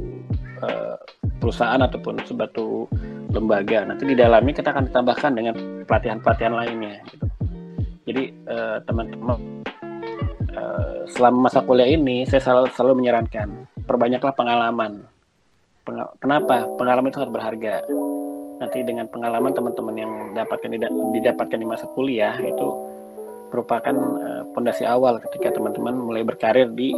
uh, 0.65 0.97
perusahaan 1.37 1.85
ataupun 1.85 2.25
suatu 2.25 2.89
lembaga 3.37 3.85
nanti 3.85 4.03
di 4.09 4.17
dalamnya 4.17 4.55
kita 4.57 4.73
akan 4.73 4.85
ditambahkan 4.89 5.31
dengan 5.37 5.55
pelatihan-pelatihan 5.85 6.55
lainnya 6.57 6.95
gitu 7.13 7.27
jadi 8.07 8.31
teman-teman 8.87 9.67
uh, 10.57 11.05
selama 11.11 11.49
masa 11.49 11.61
kuliah 11.63 11.89
ini 11.89 12.25
saya 12.27 12.41
selalu, 12.43 12.69
selalu 12.75 12.95
menyarankan 13.05 13.49
perbanyaklah 13.85 14.35
pengalaman. 14.35 15.05
Pengal 15.87 16.09
kenapa? 16.19 16.67
Pengalaman 16.81 17.09
itu 17.13 17.19
sangat 17.23 17.33
berharga. 17.33 17.75
Nanti 18.57 18.79
dengan 18.83 19.07
pengalaman 19.13 19.53
teman-teman 19.53 19.95
yang 19.95 20.13
dapatkan 20.33 20.73
didapatkan 21.13 21.59
di 21.61 21.67
masa 21.69 21.87
kuliah 21.93 22.35
itu 22.41 22.69
merupakan 23.53 23.95
fondasi 24.57 24.83
uh, 24.83 24.97
awal 24.97 25.23
ketika 25.29 25.55
teman-teman 25.55 25.95
mulai 25.95 26.27
berkarir 26.27 26.67
di 26.73 26.91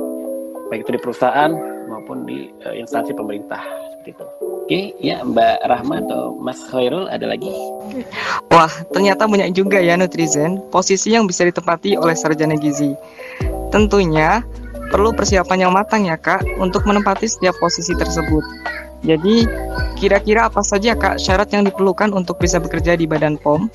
baik 0.72 0.88
itu 0.88 0.96
di 0.96 1.00
perusahaan 1.02 1.52
maupun 1.90 2.24
di 2.24 2.48
uh, 2.64 2.72
instansi 2.72 3.12
pemerintah 3.12 3.60
seperti 3.92 4.16
itu. 4.16 4.26
Oke, 4.68 4.92
ya 5.00 5.24
Mbak 5.24 5.64
Rahma 5.64 6.04
atau 6.04 6.36
Mas 6.44 6.60
Khairul 6.68 7.08
ada 7.08 7.24
lagi? 7.24 7.48
Wah, 8.52 8.68
ternyata 8.92 9.24
banyak 9.24 9.56
juga 9.56 9.80
ya 9.80 9.96
netizen 9.96 10.60
posisi 10.68 11.16
yang 11.16 11.24
bisa 11.24 11.48
ditempati 11.48 11.96
oleh 11.96 12.12
sarjana 12.12 12.52
gizi. 12.52 12.92
Tentunya 13.72 14.44
perlu 14.92 15.16
persiapan 15.16 15.64
yang 15.64 15.72
matang 15.72 16.04
ya 16.04 16.20
kak 16.20 16.44
untuk 16.60 16.84
menempati 16.84 17.24
setiap 17.24 17.56
posisi 17.56 17.96
tersebut. 17.96 18.44
Jadi 19.08 19.48
kira-kira 19.96 20.52
apa 20.52 20.60
saja 20.60 20.92
kak 20.92 21.16
syarat 21.16 21.48
yang 21.48 21.64
diperlukan 21.64 22.12
untuk 22.12 22.36
bisa 22.36 22.60
bekerja 22.60 22.92
di 22.92 23.08
Badan 23.08 23.40
POM? 23.40 23.72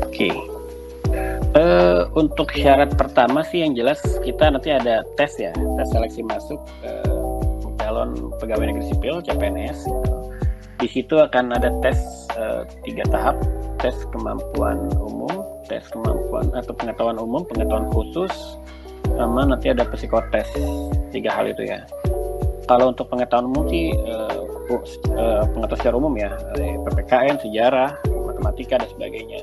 Oke. 0.00 0.32
Uh, 1.52 2.08
untuk 2.16 2.48
syarat 2.56 2.88
pertama 2.96 3.44
sih 3.44 3.60
yang 3.60 3.76
jelas 3.76 4.00
kita 4.24 4.48
nanti 4.48 4.72
ada 4.72 5.04
tes 5.20 5.36
ya, 5.36 5.52
tes 5.52 5.92
seleksi 5.92 6.24
masuk 6.24 6.56
uh, 6.88 7.21
calon 7.92 8.32
pegawai 8.40 8.72
negeri 8.72 8.88
sipil 8.88 9.20
CPNS. 9.20 9.84
Di 10.80 10.88
situ 10.88 11.20
akan 11.20 11.52
ada 11.52 11.68
tes 11.84 12.00
uh, 12.40 12.64
tiga 12.88 13.04
tahap, 13.12 13.36
tes 13.84 13.92
kemampuan 14.08 14.88
umum, 14.96 15.44
tes 15.68 15.84
kemampuan 15.92 16.48
atau 16.56 16.72
pengetahuan 16.72 17.20
umum, 17.20 17.44
pengetahuan 17.44 17.86
khusus, 17.92 18.32
sama 19.12 19.44
nanti 19.44 19.68
ada 19.68 19.84
psikotes. 19.92 20.48
Tiga 21.12 21.36
hal 21.36 21.52
itu 21.52 21.68
ya. 21.68 21.84
Kalau 22.64 22.96
untuk 22.96 23.12
pengetahuan 23.12 23.52
umum 23.52 23.68
sih 23.68 23.92
uh, 23.92 24.48
uh, 24.72 25.44
pengetahuan 25.52 25.78
secara 25.84 25.94
umum 26.00 26.16
ya. 26.16 26.32
Ppkn 26.88 27.36
sejarah 27.44 27.92
matematika 28.08 28.80
dan 28.80 28.88
sebagainya. 28.88 29.40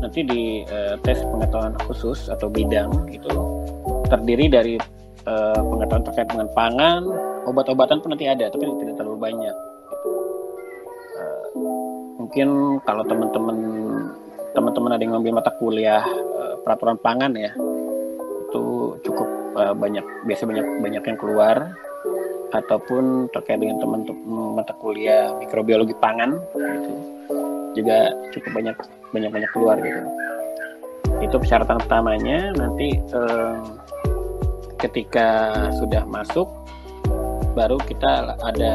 Nanti 0.00 0.24
di 0.24 0.42
uh, 0.72 0.96
tes 1.04 1.20
pengetahuan 1.20 1.76
khusus 1.84 2.32
atau 2.32 2.48
bidang 2.48 2.90
gitu. 3.12 3.36
Terdiri 4.08 4.48
dari 4.48 4.74
uh, 5.28 5.60
pengetahuan 5.60 6.02
terkait 6.08 6.28
dengan 6.32 6.48
pangan 6.56 7.31
obat-obatan 7.46 7.98
pun 8.02 8.14
nanti 8.14 8.26
ada 8.28 8.48
tapi 8.48 8.64
tidak 8.66 8.94
terlalu 8.98 9.18
banyak. 9.18 9.56
Uh, 11.18 11.46
mungkin 12.22 12.78
kalau 12.86 13.02
teman-teman 13.06 13.58
teman-teman 14.52 14.90
ada 14.94 15.02
yang 15.02 15.12
ngambil 15.18 15.40
mata 15.40 15.52
kuliah 15.56 16.04
uh, 16.38 16.54
peraturan 16.60 17.00
pangan 17.00 17.32
ya 17.34 17.50
itu 18.48 18.64
cukup 19.08 19.28
uh, 19.56 19.72
banyak 19.72 20.04
biasa 20.28 20.44
banyak 20.44 20.66
banyak 20.80 21.02
yang 21.02 21.18
keluar. 21.18 21.56
Ataupun 22.52 23.32
terkait 23.32 23.64
dengan 23.64 23.80
teman-teman 23.80 24.60
mata 24.60 24.76
kuliah 24.76 25.32
mikrobiologi 25.40 25.96
pangan 25.96 26.36
gitu 26.52 26.92
juga 27.72 28.12
cukup 28.32 28.50
banyak 28.52 28.76
banyak 29.12 29.30
banyak 29.32 29.50
keluar 29.56 29.76
gitu. 29.80 30.00
Itu 31.24 31.40
persyaratan 31.40 31.80
pertamanya 31.80 32.52
nanti 32.52 33.00
uh, 33.16 33.56
ketika 34.76 35.52
sudah 35.80 36.04
masuk 36.04 36.44
baru 37.52 37.76
kita 37.80 38.36
ada 38.40 38.74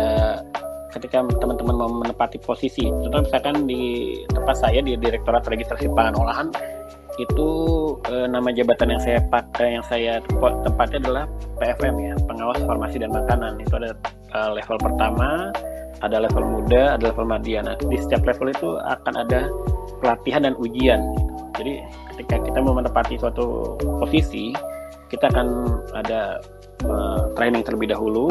ketika 0.96 1.22
teman-teman 1.38 1.75
mau 1.75 1.91
menepati 1.91 2.39
posisi. 2.41 2.88
Contoh 2.89 3.22
misalkan 3.27 3.67
di 3.67 4.15
tempat 4.31 4.55
saya 4.57 4.79
di 4.81 4.96
Direktorat 4.96 5.46
Registrasi 5.46 5.91
Pangan 5.91 6.15
Olahan 6.17 6.48
itu 7.17 7.50
eh, 8.13 8.29
nama 8.29 8.53
jabatan 8.53 8.93
yang 8.93 9.01
saya 9.01 9.19
pakai 9.34 9.77
yang 9.77 9.86
saya 9.89 10.22
tempatnya 10.65 11.01
adalah 11.01 11.24
PFM 11.57 11.96
ya 11.98 12.13
pengawas 12.29 12.62
farmasi 12.63 12.98
dan 13.01 13.12
makanan. 13.13 13.62
Itu 13.62 13.77
ada 13.77 13.91
eh, 14.34 14.50
level 14.53 14.77
pertama 14.81 15.51
ada 16.05 16.22
level 16.22 16.46
muda 16.46 16.93
ada 16.93 17.10
level 17.10 17.25
media 17.25 17.65
nah 17.65 17.74
di 17.74 17.98
setiap 17.98 18.22
level 18.22 18.53
itu 18.53 18.77
akan 18.77 19.13
ada 19.17 19.50
pelatihan 20.00 20.46
dan 20.46 20.53
ujian. 20.62 21.01
Jadi 21.57 21.81
ketika 22.13 22.38
kita 22.46 22.60
mau 22.62 22.77
menempati 22.77 23.17
suatu 23.17 23.77
posisi 23.98 24.53
kita 25.10 25.31
akan 25.31 25.48
ada 25.96 26.38
uh, 26.86 27.31
training 27.34 27.65
terlebih 27.65 27.89
dahulu 27.89 28.29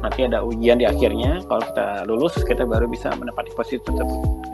nanti 0.00 0.28
ada 0.28 0.44
ujian 0.44 0.80
di 0.80 0.86
akhirnya 0.88 1.40
kalau 1.48 1.64
kita 1.64 2.04
lulus 2.08 2.36
kita 2.44 2.64
baru 2.64 2.88
bisa 2.88 3.12
menempati 3.16 3.52
posisi 3.56 3.80
tersebut 3.80 4.44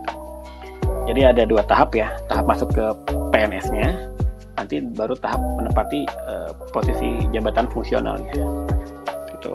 jadi 1.10 1.34
ada 1.34 1.42
dua 1.42 1.66
tahap 1.66 1.90
ya, 1.99 2.14
tahap 2.30 2.46
masuk 2.46 2.70
ke 2.70 2.87
PNS-nya, 3.34 3.99
nanti 4.54 4.78
baru 4.94 5.18
tahap 5.18 5.42
menempati 5.58 6.06
uh, 6.06 6.54
posisi 6.70 7.26
jabatan 7.34 7.66
fungsionalnya. 7.66 8.30
Gitu. 9.34 9.52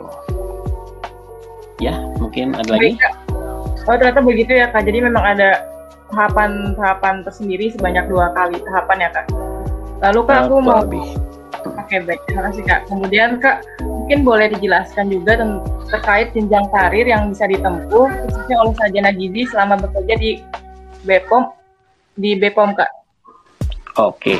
Ya, 1.80 1.96
mungkin 2.20 2.52
ada 2.52 2.76
lagi. 2.76 3.00
Oh 3.88 3.96
ternyata 3.96 4.20
begitu 4.20 4.52
ya 4.52 4.68
kak. 4.68 4.84
Jadi 4.84 5.00
memang 5.00 5.24
ada 5.24 5.64
tahapan-tahapan 6.12 7.24
tersendiri 7.24 7.72
sebanyak 7.72 8.04
dua 8.12 8.36
kali 8.36 8.60
tahapan 8.60 9.08
ya 9.08 9.10
kak. 9.16 9.26
Lalu 10.04 10.20
kak 10.28 10.38
aku 10.44 10.56
mau. 10.60 10.84
Lebih. 10.84 11.25
Oke 11.86 12.02
baik, 12.02 12.18
terima 12.26 12.50
kasih 12.50 12.62
kak. 12.66 12.80
Kemudian 12.90 13.38
kak 13.38 13.62
mungkin 13.78 14.26
boleh 14.26 14.50
dijelaskan 14.58 15.06
juga 15.06 15.38
terkait 15.86 16.34
jenjang 16.34 16.66
karir 16.74 17.06
yang 17.06 17.30
bisa 17.30 17.46
ditempuh 17.46 18.10
khususnya 18.10 18.56
oleh 18.58 18.74
sarjana 18.74 19.14
gizi 19.14 19.46
selama 19.46 19.78
bekerja 19.78 20.18
di 20.18 20.42
Bepom 21.06 21.46
di 22.18 22.34
Bepom 22.42 22.74
kak. 22.74 22.90
Oke. 24.02 24.34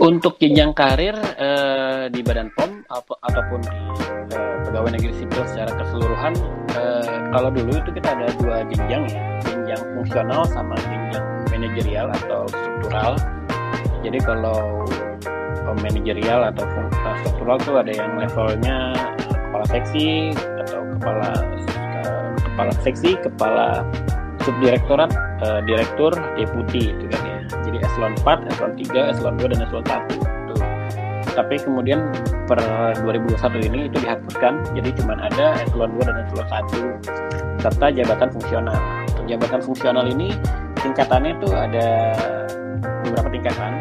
Untuk 0.00 0.40
jenjang 0.40 0.72
karir 0.72 1.12
eh, 1.12 2.08
di 2.08 2.24
Badan 2.24 2.56
POM 2.56 2.88
ataupun 2.88 3.60
di 3.68 3.80
eh, 4.32 4.56
pegawai 4.64 4.96
negeri 4.96 5.12
sipil 5.12 5.44
secara 5.44 5.76
keseluruhan, 5.76 6.32
eh, 6.72 7.16
kalau 7.36 7.52
dulu 7.52 7.76
itu 7.76 7.90
kita 7.92 8.16
ada 8.16 8.32
dua 8.40 8.64
jenjang 8.72 9.04
ya, 9.12 9.22
jenjang 9.44 9.82
fungsional 9.92 10.48
sama 10.48 10.72
jenjang 10.88 11.26
manajerial 11.52 12.08
atau 12.24 12.48
struktural. 12.48 13.12
Jadi 14.08 14.24
kalau 14.24 14.88
manajerial 15.76 16.48
atau 16.48 16.64
eh, 16.64 17.14
struktural 17.20 17.60
itu 17.60 17.72
ada 17.76 17.92
yang 17.92 18.16
levelnya 18.16 18.96
kepala 19.20 19.66
seksi 19.68 20.32
atau 20.64 20.80
kepala 20.96 21.30
eh, 21.76 22.26
kepala 22.40 22.72
seksi, 22.80 23.10
kepala 23.20 23.84
subdirektorat 24.48 25.12
uh, 25.44 25.60
direktur 25.68 26.16
deputi 26.40 26.96
itu 26.96 27.04
kan 27.12 27.20
ya. 27.20 27.38
Jadi 27.68 27.76
eselon 27.84 28.16
4 28.24 28.48
eselon 28.48 28.72
3 28.80 29.12
eselon 29.12 29.34
2 29.36 29.52
dan 29.52 29.58
eselon 29.60 29.84
1 29.84 30.08
itu 30.08 30.54
tapi 31.36 31.54
kemudian 31.60 32.00
per 32.50 32.58
2021 33.04 33.68
ini 33.68 33.92
itu 33.92 33.96
dihapuskan. 34.00 34.64
Jadi 34.72 34.88
cuma 34.98 35.20
ada 35.20 35.60
eselon 35.60 35.92
2 36.00 36.08
dan 36.08 36.16
eselon 36.24 36.48
1 36.48 37.60
serta 37.60 37.86
jabatan 37.92 38.28
fungsional. 38.32 38.78
Jabatan 39.28 39.60
fungsional 39.60 40.08
ini 40.08 40.32
tingkatannya 40.80 41.36
itu 41.36 41.48
ada 41.52 41.86
beberapa 43.04 43.28
tingkatan. 43.28 43.72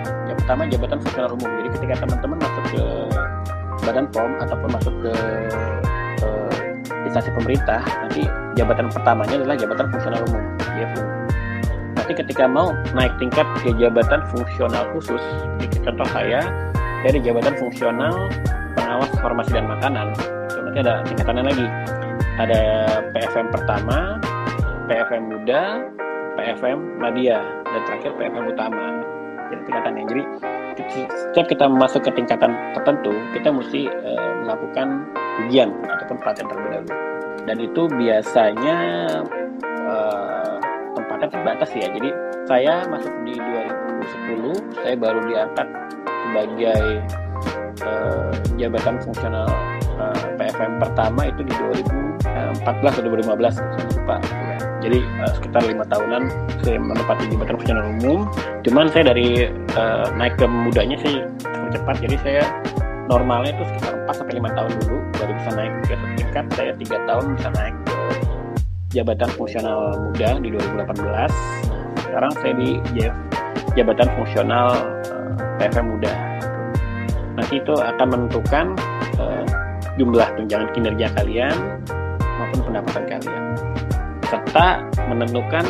Pertama 0.48 0.64
jabatan 0.72 1.04
fungsional 1.04 1.36
umum. 1.36 1.52
Jadi 1.60 1.70
ketika 1.76 2.08
teman-teman 2.08 2.38
masuk 2.40 2.64
ke 2.72 2.84
Badan 3.84 4.08
POM 4.16 4.32
ataupun 4.40 4.70
masuk 4.72 4.96
ke, 5.04 5.12
ke 6.24 6.30
instansi 7.04 7.36
pemerintah, 7.36 7.84
nanti 7.84 8.24
jabatan 8.56 8.88
pertamanya 8.88 9.44
adalah 9.44 9.60
jabatan 9.60 9.92
fungsional 9.92 10.24
umum. 10.24 10.44
JFU. 10.72 11.04
Nanti 12.00 12.14
ketika 12.24 12.48
mau 12.48 12.72
naik 12.96 13.12
tingkat 13.20 13.44
ke 13.60 13.76
jabatan 13.76 14.24
fungsional 14.32 14.88
khusus, 14.96 15.20
contoh 15.84 16.08
saya 16.16 16.48
dari 17.04 17.20
jabatan 17.20 17.52
fungsional 17.60 18.32
pengawas 18.80 19.12
farmasi 19.20 19.52
dan 19.52 19.68
makanan. 19.68 20.16
Itu 20.48 20.64
nanti 20.64 20.80
ada 20.80 21.04
tingkatannya 21.12 21.44
lagi. 21.44 21.68
Ada 22.40 22.62
PFM 23.12 23.52
pertama, 23.52 24.16
PFM 24.88 25.28
muda, 25.28 25.92
PFM 26.40 26.80
media, 27.04 27.44
dan 27.68 27.82
terakhir 27.84 28.16
PFM 28.16 28.48
utama. 28.48 29.07
Jadi 29.52 29.62
tingkatannya. 29.68 30.04
Jadi 30.08 30.24
setiap 31.10 31.48
kita 31.50 31.66
masuk 31.66 32.06
ke 32.06 32.12
tingkatan 32.14 32.54
tertentu, 32.78 33.12
kita 33.34 33.50
mesti 33.50 33.90
uh, 33.90 34.32
melakukan 34.46 35.10
ujian 35.46 35.74
ataupun 35.86 36.18
pelatihan 36.22 36.48
terlebih 36.50 36.70
dahulu. 36.70 36.94
Dan 37.48 37.58
itu 37.64 37.82
biasanya 37.88 38.78
uh, 39.88 40.56
tempatnya 40.94 41.28
terbatas 41.32 41.70
ya. 41.74 41.88
Jadi 41.90 42.10
saya 42.46 42.74
masuk 42.88 43.14
di 43.26 43.36
2010, 43.36 44.84
saya 44.84 44.96
baru 44.96 45.20
diangkat 45.26 45.68
sebagai 46.06 46.84
uh, 47.88 48.32
jabatan 48.60 48.96
fungsional 49.02 49.50
uh, 49.98 50.24
PFM 50.38 50.78
pertama 50.78 51.22
itu 51.32 51.42
di 51.42 51.54
2014 52.64 52.68
atau 52.68 53.02
2015, 53.02 53.56
saya 53.56 53.86
lupa 53.96 54.16
jadi 54.78 55.00
uh, 55.26 55.32
sekitar 55.34 55.66
lima 55.66 55.84
tahunan 55.90 56.30
saya 56.62 56.78
menempati 56.78 57.24
jabatan 57.34 57.56
fungsional 57.58 57.86
umum. 57.98 58.20
Cuman 58.62 58.86
saya 58.94 59.10
dari 59.10 59.50
uh, 59.74 60.06
naik 60.14 60.38
ke 60.38 60.46
mudanya 60.46 60.98
saya 61.02 61.26
cepat. 61.74 61.96
Jadi 62.00 62.16
saya 62.22 62.44
normalnya 63.10 63.58
itu 63.58 63.64
sekitar 63.74 63.94
4 64.06 64.20
sampai 64.22 64.34
lima 64.38 64.50
tahun 64.54 64.72
dulu 64.86 64.98
baru 65.18 65.34
bisa 65.34 65.52
naik. 65.58 65.74
Ke 65.90 65.96
tingkat 66.20 66.46
saya 66.54 66.72
tiga 66.78 66.98
tahun 67.10 67.26
bisa 67.34 67.50
naik 67.58 67.76
ke 67.90 67.98
jabatan 68.94 69.30
fungsional 69.36 69.80
muda 70.00 70.30
di 70.40 70.48
2018 70.56 71.04
nah, 71.04 71.28
sekarang 72.00 72.32
saya 72.40 72.54
di 72.56 72.70
jabatan 73.76 74.08
fungsional 74.16 74.68
uh, 75.10 75.34
eh, 75.58 75.70
PFM 75.70 75.86
muda. 75.90 76.14
Nanti 77.38 77.62
itu 77.62 77.74
akan 77.74 78.08
menentukan 78.10 78.66
uh, 79.22 79.46
jumlah 79.98 80.30
tunjangan 80.38 80.70
kinerja 80.78 81.10
kalian 81.18 81.58
maupun 82.38 82.62
pendapatan 82.70 83.04
kalian 83.10 83.44
serta 84.28 84.84
menentukan 85.08 85.66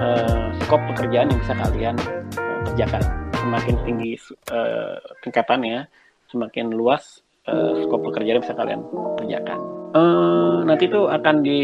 uh, 0.00 0.48
skop 0.64 0.80
pekerjaan 0.92 1.28
yang 1.28 1.40
bisa 1.40 1.54
kalian 1.56 1.96
uh, 2.40 2.58
kerjakan. 2.72 3.02
Semakin 3.36 3.74
tinggi 3.84 4.12
uh, 4.54 4.96
tingkatannya, 5.20 5.84
semakin 6.32 6.72
luas 6.72 7.20
uh, 7.48 7.84
skop 7.84 8.00
pekerjaan 8.00 8.40
yang 8.40 8.44
bisa 8.44 8.56
kalian 8.56 8.80
kerjakan. 9.20 9.58
Uh, 9.92 10.64
nanti 10.64 10.88
itu 10.88 11.04
akan 11.04 11.44
di 11.44 11.60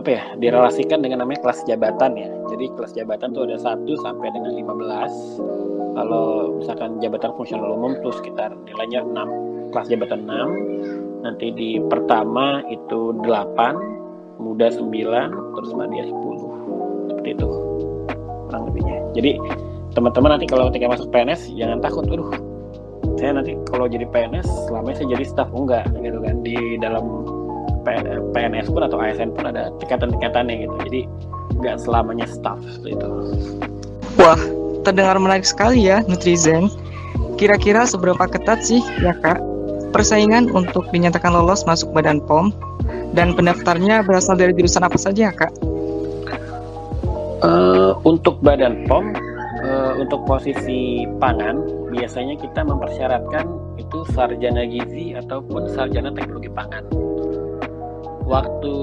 apa 0.00 0.08
ya 0.08 0.22
direlasikan 0.40 1.04
dengan 1.04 1.20
namanya 1.20 1.44
kelas 1.44 1.60
jabatan 1.68 2.16
ya. 2.16 2.32
Jadi 2.48 2.64
kelas 2.72 2.96
jabatan 2.96 3.36
itu 3.36 3.40
ada 3.44 3.56
1 3.60 3.84
sampai 4.00 4.28
dengan 4.32 4.52
15. 4.56 5.92
Kalau 6.00 6.56
misalkan 6.56 6.96
jabatan 7.02 7.30
fungsional 7.36 7.76
umum 7.76 7.92
itu 7.98 8.08
sekitar 8.16 8.56
nilainya 8.64 9.04
6, 9.04 9.74
kelas 9.74 9.86
jabatan 9.92 10.24
6. 10.24 11.20
Nanti 11.20 11.52
di 11.52 11.76
pertama 11.84 12.64
itu 12.72 13.12
8, 13.20 13.99
muda 14.40 14.72
9 14.72 14.88
terus 15.54 15.70
media 15.76 16.02
10 16.08 17.12
seperti 17.12 17.28
itu 17.36 17.48
kurang 18.48 18.62
lebihnya. 18.72 18.98
Jadi 19.12 19.36
teman-teman 19.92 20.40
nanti 20.40 20.46
kalau 20.48 20.72
ketika 20.72 20.96
masuk 20.96 21.12
PNS 21.12 21.52
jangan 21.54 21.78
takut 21.84 22.08
aduh 22.08 22.32
saya 23.20 23.36
nanti 23.36 23.52
kalau 23.68 23.84
jadi 23.84 24.08
PNS 24.08 24.48
selama 24.66 24.96
saya 24.96 25.12
jadi 25.12 25.24
staff. 25.28 25.52
Enggak 25.52 25.84
gitu 26.00 26.18
kan. 26.24 26.40
Di 26.40 26.56
dalam 26.80 27.04
PNS 28.32 28.72
pun 28.72 28.82
atau 28.84 28.96
ASN 28.96 29.36
pun 29.36 29.44
ada 29.52 29.68
tingkatan-tingkatannya 29.78 30.64
gitu. 30.64 30.76
Jadi 30.88 31.00
nggak 31.60 31.76
selamanya 31.84 32.24
staff 32.24 32.58
itu. 32.88 33.08
Wah 34.16 34.40
terdengar 34.80 35.20
menarik 35.20 35.44
sekali 35.44 35.84
ya 35.84 36.00
Nutrizen 36.08 36.72
kira-kira 37.36 37.84
seberapa 37.84 38.24
ketat 38.24 38.64
sih 38.64 38.80
ya 39.04 39.12
kak 39.20 39.40
persaingan 39.92 40.48
untuk 40.52 40.88
dinyatakan 40.92 41.32
lolos 41.32 41.68
masuk 41.68 41.92
Badan 41.92 42.22
POM 42.24 42.52
dan 43.10 43.34
pendaftarnya 43.34 44.06
berasal 44.06 44.38
dari 44.38 44.54
jurusan 44.54 44.86
apa 44.86 44.98
saja, 44.98 45.34
Kak? 45.34 45.52
Uh, 47.40 47.96
untuk 48.04 48.38
Badan 48.44 48.84
POM, 48.84 49.16
uh, 49.64 49.92
untuk 49.96 50.22
posisi 50.28 51.08
pangan, 51.18 51.88
biasanya 51.88 52.36
kita 52.36 52.60
mempersyaratkan 52.62 53.48
itu 53.80 54.04
sarjana 54.12 54.62
gizi 54.68 55.16
ataupun 55.16 55.72
sarjana 55.72 56.12
teknologi 56.12 56.52
pangan. 56.52 56.84
Waktu 58.30 58.74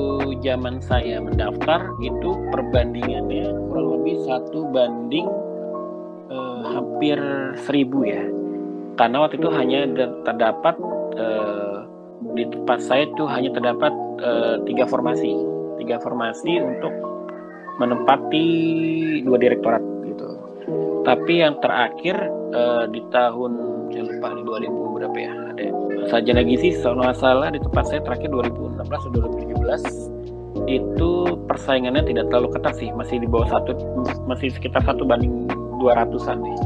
zaman 0.43 0.83
saya 0.83 1.23
mendaftar 1.23 1.95
itu 2.03 2.35
perbandingannya 2.51 3.47
kurang 3.71 3.87
lebih 4.01 4.19
satu 4.27 4.67
banding 4.75 5.29
uh, 6.27 6.61
hampir 6.75 7.15
seribu 7.63 8.03
ya. 8.03 8.27
Karena 8.97 9.23
waktu 9.23 9.39
itu 9.39 9.49
hanya 9.53 9.87
terdapat 10.25 10.75
uh, 11.15 11.66
di 12.33 12.43
tempat 12.49 12.79
saya 12.83 13.07
itu 13.07 13.23
hanya 13.29 13.53
terdapat 13.53 13.93
uh, 14.23 14.55
tiga 14.65 14.89
formasi. 14.89 15.31
Tiga 15.77 16.01
formasi 16.01 16.59
untuk 16.59 16.91
menempati 17.77 18.47
dua 19.23 19.37
direktorat 19.37 19.83
gitu. 20.03 20.27
Tapi 21.05 21.33
yang 21.45 21.61
terakhir 21.61 22.17
uh, 22.51 22.85
di 22.89 22.99
tahun 23.13 23.77
saya 23.87 24.03
lupa 24.03 24.27
di 24.35 24.43
2000 24.43 24.95
berapa 24.99 25.17
ya 25.17 25.31
ada 25.55 25.65
sarjana 26.11 26.43
gizi 26.43 26.75
kalau 26.83 27.07
salah 27.15 27.49
di 27.49 27.57
tempat 27.57 27.87
saya 27.87 28.03
terakhir 28.03 28.29
2016 28.29 28.83
atau 28.83 29.09
2017 29.09 30.67
itu 30.67 31.11
persaingannya 31.47 32.03
tidak 32.03 32.27
terlalu 32.27 32.49
ketat 32.59 32.75
sih. 32.75 32.89
Masih 32.91 33.23
di 33.23 33.27
bawah 33.29 33.47
satu 33.47 33.71
masih 34.27 34.51
sekitar 34.51 34.83
satu 34.83 35.07
banding 35.07 35.47
200an 35.79 36.37
nih. 36.43 36.57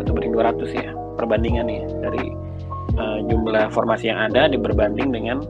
Satu 0.00 0.10
banding 0.16 0.32
200 0.32 0.72
ya 0.72 0.90
perbandingannya 1.20 1.82
dari 2.00 2.32
uh, 2.96 3.18
jumlah 3.26 3.70
formasi 3.72 4.10
yang 4.10 4.20
ada 4.30 4.48
diberbanding 4.48 5.12
dengan 5.12 5.44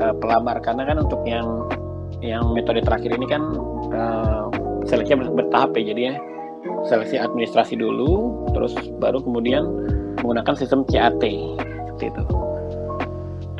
uh, 0.00 0.14
pelamar. 0.16 0.60
Karena 0.64 0.86
kan 0.88 1.00
untuk 1.00 1.20
yang 1.24 1.68
yang 2.20 2.52
metode 2.52 2.84
terakhir 2.84 3.16
ini 3.16 3.26
kan 3.28 3.42
uh, 3.92 4.46
seleksi 4.84 5.16
bertahap 5.16 5.76
ya. 5.76 5.92
Jadi 5.92 6.02
ya 6.12 6.14
seleksi 6.84 7.20
administrasi 7.20 7.76
dulu 7.76 8.44
terus 8.56 8.72
baru 9.00 9.20
kemudian 9.20 9.64
menggunakan 10.20 10.54
sistem 10.56 10.84
CAT 10.88 11.20
seperti 11.20 12.04
itu. 12.08 12.22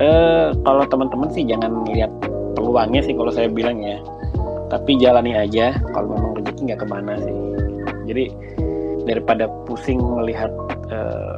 Uh, 0.00 0.56
kalau 0.64 0.84
teman-teman 0.88 1.28
sih 1.28 1.44
jangan 1.44 1.84
lihat 1.92 2.08
peluangnya 2.56 3.04
sih 3.04 3.12
kalau 3.12 3.32
saya 3.32 3.48
bilang 3.48 3.80
ya. 3.80 4.00
Tapi 4.70 5.02
jalani 5.02 5.34
aja 5.34 5.74
kalau 5.90 6.14
memang 6.14 6.38
rezeki 6.38 6.60
nggak 6.70 6.80
ke 6.80 6.86
mana 6.86 7.18
sih. 7.18 7.36
Jadi 8.06 8.24
daripada 9.04 9.50
pusing 9.66 9.98
melihat 9.98 10.52
uh, 10.94 11.36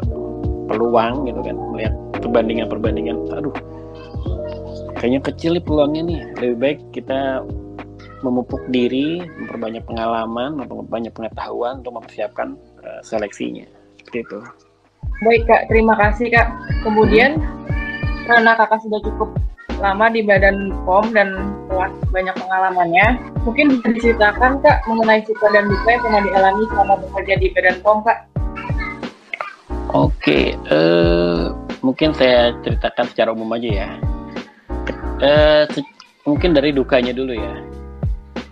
peluang 0.70 1.26
gitu 1.26 1.40
kan 1.42 1.56
melihat 1.74 1.94
perbandingan 2.18 2.66
perbandingan 2.70 3.16
aduh 3.34 3.54
kayaknya 5.02 5.20
kecil 5.26 5.58
nih 5.58 5.64
peluangnya 5.66 6.02
nih. 6.06 6.20
Lebih 6.38 6.56
baik 6.62 6.78
kita 6.94 7.42
memupuk 8.22 8.62
diri 8.70 9.18
memperbanyak 9.26 9.82
pengalaman 9.82 10.62
memperbanyak 10.62 11.10
pengetahuan 11.10 11.82
untuk 11.82 11.98
mempersiapkan 11.98 12.54
uh, 12.86 13.02
seleksinya. 13.02 13.66
Seperti 13.98 14.22
itu. 14.22 14.38
Baik 15.26 15.42
kak. 15.50 15.62
Terima 15.66 15.98
kasih 15.98 16.30
kak. 16.30 16.46
Kemudian 16.86 17.42
karena 18.30 18.54
kakak 18.54 18.78
sudah 18.86 19.02
cukup 19.02 19.34
lama 19.82 20.06
di 20.14 20.22
badan 20.22 20.70
POM 20.86 21.10
dan 21.10 21.58
telah 21.66 21.90
banyak 22.14 22.38
pengalamannya 22.38 23.06
mungkin 23.42 23.74
bisa 23.74 23.86
diceritakan 23.90 24.62
kak 24.62 24.86
mengenai 24.86 25.26
suka 25.26 25.50
dan 25.50 25.66
duka 25.66 25.88
yang 25.90 26.02
pernah 26.06 26.22
dialami 26.22 26.62
selama 26.70 26.94
bekerja 27.02 27.34
di 27.42 27.46
badan 27.50 27.76
POM 27.82 27.98
kak 28.06 28.18
Oke, 29.92 30.56
uh, 30.72 31.52
mungkin 31.84 32.16
saya 32.16 32.56
ceritakan 32.64 33.12
secara 33.12 33.28
umum 33.36 33.52
aja 33.52 33.68
ya. 33.68 33.90
Uh, 35.20 35.68
mungkin 36.24 36.56
dari 36.56 36.72
dukanya 36.72 37.12
dulu 37.12 37.36
ya. 37.36 37.60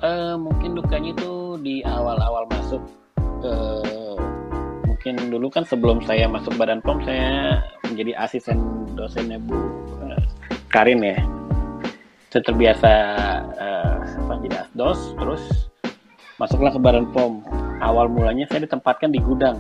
Uh, 0.05 0.37
mungkin 0.37 0.77
dukanya 0.77 1.17
itu 1.17 1.57
di 1.65 1.81
awal-awal 1.81 2.45
masuk 2.53 2.85
uh, 3.41 4.21
mungkin 4.85 5.17
dulu 5.33 5.49
kan 5.49 5.65
sebelum 5.65 6.05
saya 6.05 6.29
masuk 6.29 6.61
badan 6.61 6.85
pom 6.85 7.01
saya 7.09 7.65
menjadi 7.89 8.21
asisten 8.21 8.61
dosennya 8.93 9.41
Bu 9.41 9.57
uh, 9.97 10.21
Karin 10.69 11.01
ya. 11.01 11.25
Saya 12.29 12.45
terbiasa 12.45 12.93
uh, 13.57 13.97
jadi 14.45 14.69
asdos 14.69 15.17
terus 15.17 15.73
masuklah 16.37 16.69
ke 16.69 16.81
badan 16.85 17.09
pom. 17.17 17.41
Awal 17.81 18.13
mulanya 18.13 18.45
saya 18.45 18.69
ditempatkan 18.69 19.09
di 19.09 19.25
gudang 19.25 19.57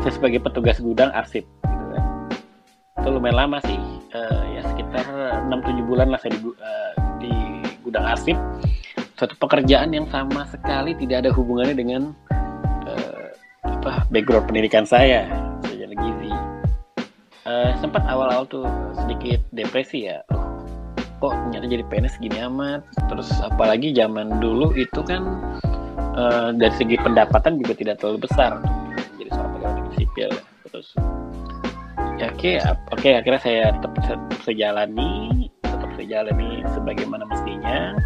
saya 0.00 0.12
sebagai 0.16 0.40
petugas 0.40 0.80
gudang 0.80 1.12
arsip 1.12 1.44
gitu 1.44 1.84
kan. 1.92 2.02
itu 3.00 3.08
lumayan 3.12 3.36
lama 3.46 3.58
sih. 3.64 3.78
Uh, 4.10 4.42
ya 4.58 4.60
sekitar 4.66 5.06
6-7 5.46 5.86
bulan 5.86 6.10
lah 6.10 6.18
saya 6.18 6.34
di, 6.34 6.40
uh, 6.42 6.92
di 7.20 7.32
gudang 7.84 8.04
arsip. 8.08 8.36
Suatu 9.20 9.36
pekerjaan 9.36 9.92
yang 9.92 10.08
sama 10.08 10.48
sekali 10.48 10.96
tidak 10.96 11.28
ada 11.28 11.30
hubungannya 11.30 11.76
dengan 11.76 12.02
uh, 12.88 13.28
apa 13.62 14.08
background 14.08 14.48
pendidikan 14.48 14.88
saya 14.88 15.28
jadi 15.68 15.94
gizi. 15.94 16.32
Uh, 17.44 17.72
sempat 17.80 18.04
awal-awal 18.08 18.48
tuh 18.48 18.64
sedikit 19.04 19.44
depresi 19.52 20.08
ya. 20.08 20.24
Oh, 20.32 20.64
kok 21.20 21.36
ternyata 21.48 21.66
jadi 21.68 21.84
PNS 21.88 22.16
gini 22.20 22.40
amat? 22.48 22.84
Terus 23.12 23.28
apalagi 23.44 23.92
zaman 23.92 24.40
dulu 24.40 24.72
itu 24.76 25.00
kan 25.04 25.22
uh, 26.16 26.50
dari 26.56 26.72
segi 26.76 26.96
pendapatan 27.00 27.60
juga 27.60 27.76
tidak 27.76 28.00
terlalu 28.00 28.24
besar 28.24 28.60
jadi 29.20 29.30
seorang 29.36 29.52
terus 30.68 30.92
ya 32.20 32.28
oke 32.28 32.36
okay, 32.36 32.54
oke 32.60 33.00
okay, 33.00 33.12
akhirnya 33.16 33.40
saya 33.40 33.62
tetap 33.72 33.92
bisa 34.28 34.52
jalani 34.52 35.48
tetap 35.80 35.96
saya 35.96 36.06
jalani 36.20 36.60
sebagaimana 36.76 37.24
mestinya. 37.24 37.96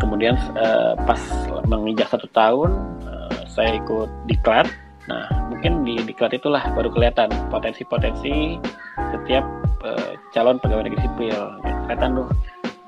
Kemudian 0.00 0.32
uh, 0.56 0.96
pas 1.04 1.20
menginjak 1.68 2.08
satu 2.08 2.24
tahun 2.32 2.72
uh, 3.04 3.44
saya 3.52 3.76
ikut 3.76 4.08
diklat. 4.32 4.64
Nah 5.12 5.28
mungkin 5.52 5.84
di 5.84 6.00
diklat 6.00 6.32
itulah 6.32 6.64
baru 6.72 6.88
kelihatan 6.88 7.28
potensi-potensi 7.52 8.56
setiap 9.12 9.44
uh, 9.84 10.16
calon 10.32 10.56
pegawai 10.56 10.88
negeri 10.88 11.04
sipil. 11.04 11.36
Ya, 11.36 11.72
kelihatan 11.84 12.24
tuh 12.24 12.28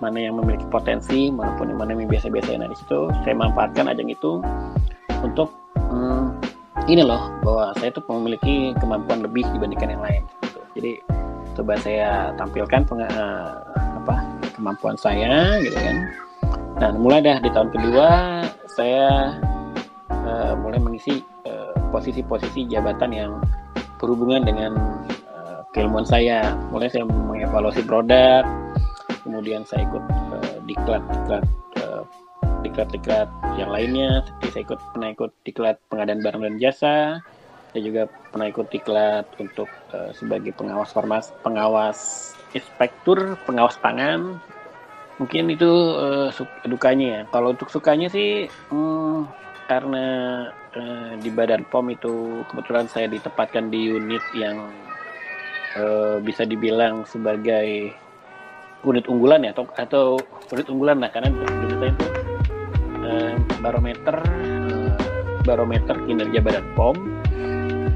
mana 0.00 0.18
yang 0.18 0.40
memiliki 0.40 0.64
potensi 0.72 1.28
maupun 1.28 1.68
yang 1.68 1.78
mana 1.78 1.92
yang 1.92 2.08
biasa-biasa. 2.08 2.56
Nah 2.56 2.72
di 2.72 2.76
situ 2.80 3.12
saya 3.28 3.36
manfaatkan 3.36 3.92
ajang 3.92 4.08
itu 4.08 4.40
untuk 5.20 5.52
hmm, 5.76 6.31
ini 6.90 7.02
loh 7.06 7.30
bahwa 7.42 7.74
saya 7.78 7.90
tuh 7.94 8.02
memiliki 8.10 8.74
kemampuan 8.78 9.22
lebih 9.22 9.46
dibandingkan 9.54 9.94
yang 9.94 10.02
lain 10.02 10.22
gitu. 10.42 10.60
jadi 10.78 10.92
coba 11.52 11.72
saya 11.76 12.32
tampilkan 12.40 12.80
peng, 12.88 13.04
uh, 13.04 13.60
apa 14.02 14.14
kemampuan 14.56 14.96
saya 14.96 15.60
gitu 15.60 15.76
kan 15.76 15.96
Nah, 16.82 16.90
mulai 16.98 17.22
dah 17.22 17.38
di 17.38 17.46
tahun 17.54 17.70
kedua 17.70 18.08
saya 18.66 19.38
uh, 20.10 20.54
mulai 20.58 20.82
mengisi 20.82 21.22
eh, 21.46 21.70
posisi-posisi 21.94 22.66
jabatan 22.66 23.14
yang 23.14 23.32
berhubungan 24.02 24.42
dengan 24.42 24.72
uh, 25.30 25.62
keilmuan 25.70 26.02
saya. 26.02 26.58
Mulai 26.74 26.90
saya 26.90 27.06
mengevaluasi 27.06 27.86
produk, 27.86 28.42
kemudian 29.22 29.62
saya 29.62 29.86
ikut 29.86 30.02
uh, 30.10 30.58
diklat-diklat 30.66 31.46
uh, 31.46 31.71
diklat-diklat 32.62 33.28
yang 33.58 33.70
lainnya, 33.70 34.22
seperti 34.24 34.48
saya 34.54 34.62
ikut 34.64 34.80
pernah 34.94 35.08
ikut 35.12 35.30
diklat 35.44 35.76
pengadaan 35.90 36.20
barang 36.22 36.42
dan 36.46 36.56
jasa, 36.62 36.96
saya 37.72 37.82
juga 37.82 38.02
pernah 38.30 38.46
ikut 38.48 38.68
diklat 38.70 39.26
untuk 39.40 39.68
uh, 39.92 40.10
sebagai 40.14 40.52
pengawas 40.54 40.92
farmas, 40.94 41.34
pengawas 41.42 41.98
inspektur, 42.52 43.34
pengawas 43.48 43.80
pangan, 43.80 44.36
mungkin 45.16 45.52
itu 45.52 45.70
uh, 45.96 46.28
dukanya 46.68 47.06
ya. 47.06 47.22
Kalau 47.32 47.56
untuk 47.56 47.72
sukanya 47.72 48.12
sih 48.12 48.46
hmm, 48.70 49.24
karena 49.66 50.06
uh, 50.76 51.12
di 51.16 51.30
badan 51.32 51.64
pom 51.68 51.88
itu 51.88 52.44
kebetulan 52.52 52.86
saya 52.92 53.08
ditempatkan 53.08 53.72
di 53.72 53.88
unit 53.88 54.24
yang 54.36 54.68
uh, 55.80 56.20
bisa 56.20 56.44
dibilang 56.44 57.08
sebagai 57.08 57.92
unit 58.82 59.06
unggulan 59.06 59.46
ya 59.46 59.54
atau 59.54 59.64
atau 59.78 60.06
unit 60.50 60.66
unggulan 60.68 60.98
lah 60.98 61.10
karena 61.14 61.30
unitnya 61.32 61.88
itu 61.94 62.21
barometer 63.62 64.16
uh, 64.22 64.94
barometer 65.42 65.96
kinerja 66.06 66.38
badan 66.42 66.66
pom. 66.74 66.96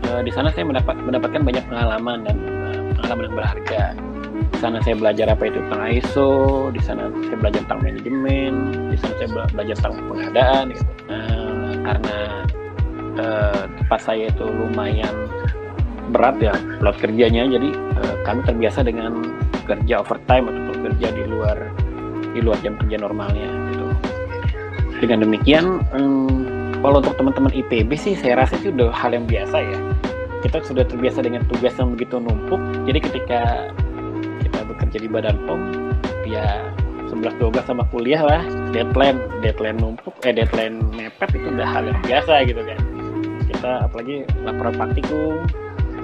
Uh, 0.07 0.23
di 0.23 0.31
sana 0.31 0.55
saya 0.55 0.67
mendapat 0.67 0.97
mendapatkan 1.03 1.43
banyak 1.43 1.65
pengalaman 1.67 2.19
dan 2.27 2.37
uh, 2.47 2.81
pengalaman 3.01 3.23
yang 3.31 3.37
berharga. 3.37 3.83
Di 4.37 4.59
sana 4.61 4.81
saya 4.81 4.97
belajar 4.97 5.27
apa 5.29 5.53
itu 5.53 5.59
tentang 5.69 5.85
ISO 5.85 6.31
di 6.73 6.81
sana 6.81 7.13
saya 7.29 7.37
belajar 7.37 7.61
tentang 7.69 7.81
manajemen 7.85 8.53
di 8.89 8.97
sana 8.97 9.15
saya 9.21 9.29
belajar 9.53 9.75
tentang 9.77 9.95
pengadaan 10.09 10.65
gitu. 10.73 10.85
uh, 11.13 11.73
karena 11.85 12.17
uh, 13.21 13.63
tempat 13.81 14.01
saya 14.01 14.25
itu 14.33 14.47
lumayan 14.49 15.13
berat 16.15 16.37
ya 16.39 16.55
load 16.81 16.97
kerjanya 17.03 17.51
jadi 17.51 17.69
uh, 17.99 18.15
kami 18.23 18.41
terbiasa 18.47 18.87
dengan 18.87 19.27
kerja 19.67 20.01
overtime 20.01 20.47
atau 20.47 20.75
kerja 20.87 21.09
di 21.11 21.25
luar 21.27 21.59
di 22.31 22.41
luar 22.45 22.59
jam 22.63 22.79
kerja 22.79 22.97
normalnya 23.03 23.49
gitu 23.75 23.87
dengan 25.03 25.25
demikian 25.25 25.85
um, 25.93 26.47
kalau 26.81 27.03
untuk 27.03 27.17
teman-teman 27.19 27.53
IPB 27.53 27.91
sih 27.99 28.15
saya 28.15 28.41
rasa 28.41 28.57
itu 28.61 28.71
udah 28.73 28.93
hal 28.95 29.13
yang 29.13 29.27
biasa 29.27 29.57
ya. 29.59 29.79
Kita 30.45 30.63
sudah 30.63 30.85
terbiasa 30.87 31.25
dengan 31.25 31.43
tugas 31.51 31.75
yang 31.81 31.97
begitu 31.97 32.23
numpuk. 32.23 32.61
Jadi 32.87 32.99
ketika 33.03 33.41
bekerja 34.77 34.99
di 35.01 35.09
Badan 35.09 35.37
POM 35.49 35.61
ya 36.29 36.69
11 37.09 37.39
12 37.39 37.65
sama 37.65 37.87
kuliah 37.89 38.21
lah 38.21 38.43
deadline 38.75 39.17
deadline 39.41 39.79
numpuk 39.79 40.13
eh 40.27 40.35
deadline 40.35 40.83
mepet 40.93 41.33
itu 41.39 41.49
udah 41.55 41.67
hal 41.67 41.85
yang 41.89 42.01
biasa 42.05 42.45
gitu 42.45 42.61
kan. 42.61 42.79
Kita 43.47 43.71
apalagi 43.89 44.27
laporan 44.45 44.75
praktikum 44.77 45.43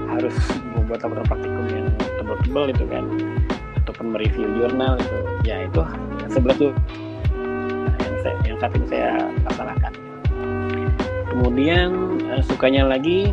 harus 0.09 0.37
membuat 0.73 1.05
laporan 1.05 1.27
praktikum 1.27 1.65
yang 1.69 1.87
tebel-tebel 2.19 2.65
itu 2.73 2.85
kan. 2.89 3.05
Ataupun 3.83 4.15
mereview 4.15 4.47
jurnal 4.57 4.97
itu. 4.99 5.19
Ya 5.43 5.67
itu 5.67 5.81
sebelah 6.33 6.57
tuh 6.57 6.73
yang 6.73 7.12
saya, 8.23 8.37
yang 8.47 8.57
saat 8.63 8.73
ini 8.79 8.87
saya 8.89 9.11
laksanakan 9.45 9.93
kemudian 11.33 11.89
eh, 12.33 12.43
sukanya 12.47 12.87
lagi 12.87 13.29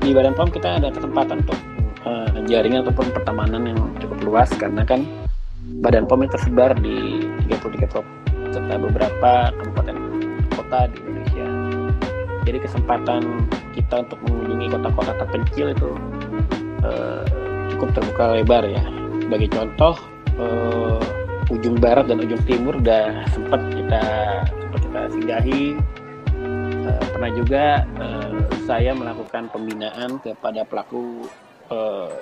di 0.00 0.10
Badan 0.12 0.36
POM 0.36 0.52
kita 0.52 0.80
ada 0.80 0.92
kesempatan 0.92 1.40
untuk 1.48 1.56
uh, 2.04 2.28
jaringan 2.44 2.84
ataupun 2.84 3.08
pertemanan 3.16 3.64
yang 3.64 3.80
cukup 3.96 4.20
luas 4.20 4.52
karena 4.52 4.84
kan 4.84 5.08
Badan 5.80 6.04
POM 6.04 6.28
tersebar 6.28 6.76
di 6.76 7.24
33 7.48 7.88
provinsi 7.88 8.24
serta 8.52 8.78
beberapa 8.78 9.50
kabupaten 9.50 9.96
kota 10.54 10.86
di 10.92 10.96
Indonesia. 11.02 11.46
Jadi 12.44 12.58
kesempatan 12.60 13.22
kita 13.74 14.04
untuk 14.06 14.18
mengunjungi 14.28 14.66
kota-kota 14.70 15.12
terpencil 15.24 15.66
itu 15.72 15.90
uh, 16.86 17.24
cukup 17.74 17.88
terbuka 17.96 18.24
lebar 18.38 18.62
ya. 18.68 18.84
Sebagai 19.24 19.48
contoh, 19.50 19.94
uh, 20.38 21.02
ujung 21.52 21.76
barat 21.76 22.08
dan 22.08 22.20
ujung 22.24 22.40
timur 22.48 22.80
udah 22.80 23.26
sempat 23.32 23.60
kita 23.72 24.02
sempat 24.48 24.80
kita 24.80 25.00
singgahi. 25.12 25.64
Uh, 26.84 27.04
pernah 27.16 27.30
juga 27.32 27.64
uh, 27.96 28.44
saya 28.68 28.92
melakukan 28.92 29.48
pembinaan 29.48 30.20
kepada 30.20 30.64
pelaku 30.68 31.24
uh, 31.72 32.12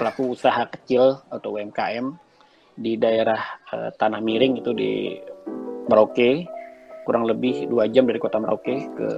pelaku 0.00 0.32
usaha 0.32 0.64
kecil 0.68 1.20
atau 1.28 1.56
UMKM 1.56 2.16
di 2.78 2.94
daerah 2.96 3.40
uh, 3.74 3.90
Tanah 3.92 4.22
Miring 4.22 4.62
itu 4.62 4.70
di 4.72 5.18
Merauke 5.88 6.46
kurang 7.04 7.24
lebih 7.24 7.66
dua 7.68 7.88
jam 7.88 8.04
dari 8.04 8.20
kota 8.20 8.36
Merauke 8.36 8.84
ke 8.92 9.08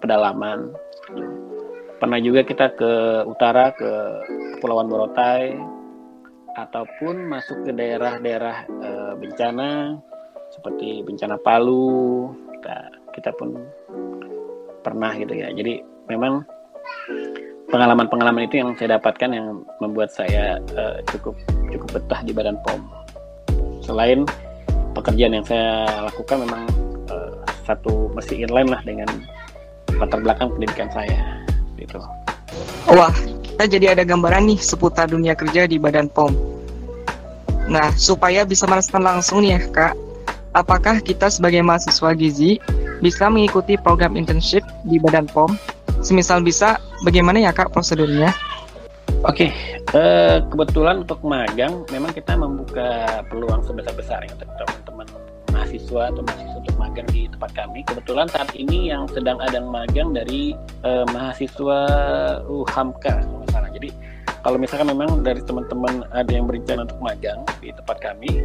pedalaman 0.00 0.70
pernah 2.00 2.18
juga 2.22 2.46
kita 2.46 2.72
ke 2.78 2.92
utara 3.28 3.74
ke 3.76 3.90
Kepulauan 4.56 4.88
Morotai 4.88 5.58
ataupun 6.68 7.28
masuk 7.30 7.64
ke 7.64 7.72
daerah-daerah 7.72 8.68
e, 8.68 8.90
bencana 9.16 9.96
seperti 10.50 11.00
bencana 11.06 11.40
Palu 11.40 12.28
kita 12.58 12.76
kita 13.16 13.30
pun 13.38 13.56
pernah 14.84 15.14
gitu 15.16 15.32
ya 15.32 15.48
jadi 15.54 15.80
memang 16.10 16.42
pengalaman-pengalaman 17.70 18.50
itu 18.50 18.60
yang 18.60 18.74
saya 18.74 18.98
dapatkan 18.98 19.30
yang 19.30 19.62
membuat 19.78 20.10
saya 20.10 20.58
uh, 20.74 20.98
cukup 21.14 21.38
cukup 21.70 21.88
betah 21.96 22.20
di 22.26 22.34
Badan 22.34 22.58
POM. 22.66 22.82
Selain 23.80 24.26
pekerjaan 24.92 25.38
yang 25.38 25.46
saya 25.46 25.86
lakukan 26.10 26.44
memang 26.44 26.62
uh, 27.08 27.32
satu 27.64 28.10
masih 28.12 28.44
inline 28.44 28.68
lah 28.68 28.82
dengan 28.82 29.08
latar 30.02 30.18
belakang 30.18 30.50
pendidikan 30.58 30.90
saya 30.90 31.38
gitu. 31.78 32.02
Wah, 32.90 33.14
kita 33.46 33.70
jadi 33.70 33.94
ada 33.94 34.02
gambaran 34.02 34.50
nih 34.50 34.58
seputar 34.58 35.06
dunia 35.06 35.38
kerja 35.38 35.70
di 35.70 35.78
Badan 35.78 36.10
POM. 36.10 36.34
Nah, 37.70 37.94
supaya 37.94 38.42
bisa 38.42 38.66
merasakan 38.66 39.06
langsung 39.06 39.46
nih 39.46 39.54
ya, 39.54 39.60
Kak, 39.70 39.94
apakah 40.58 40.98
kita 40.98 41.30
sebagai 41.30 41.62
mahasiswa 41.62 42.10
gizi 42.18 42.58
bisa 42.98 43.30
mengikuti 43.30 43.78
program 43.78 44.18
internship 44.18 44.66
di 44.84 44.98
Badan 44.98 45.30
POM 45.30 45.54
semisal 46.00 46.40
bisa, 46.40 46.80
bagaimana 47.04 47.40
ya 47.40 47.52
kak 47.52 47.72
prosedurnya? 47.72 48.32
Oke, 49.28 49.48
okay. 49.48 49.50
uh, 49.92 50.00
eh, 50.00 50.36
kebetulan 50.48 51.04
untuk 51.04 51.20
magang 51.20 51.84
memang 51.92 52.08
kita 52.16 52.32
membuka 52.40 53.20
peluang 53.28 53.60
sebesar-besarnya 53.68 54.32
untuk 54.32 54.48
teman-teman 54.56 55.06
mahasiswa 55.52 56.08
atau 56.08 56.22
mahasiswa 56.24 56.56
untuk 56.56 56.76
magang 56.80 57.08
di 57.12 57.28
tempat 57.28 57.50
kami. 57.52 57.84
Kebetulan 57.84 58.26
saat 58.32 58.48
ini 58.56 58.88
yang 58.88 59.04
sedang 59.12 59.36
ada 59.44 59.60
magang 59.60 60.16
dari 60.16 60.56
uh, 60.88 61.04
mahasiswa 61.12 61.80
UHAMKA, 62.48 63.14
salah. 63.52 63.68
Jadi 63.76 63.92
kalau 64.40 64.56
misalkan 64.56 64.88
memang 64.88 65.20
dari 65.20 65.44
teman-teman 65.44 66.04
ada 66.16 66.30
yang 66.32 66.48
berencana 66.48 66.88
untuk 66.88 67.00
magang 67.00 67.44
di 67.60 67.68
tempat 67.76 68.00
kami, 68.00 68.40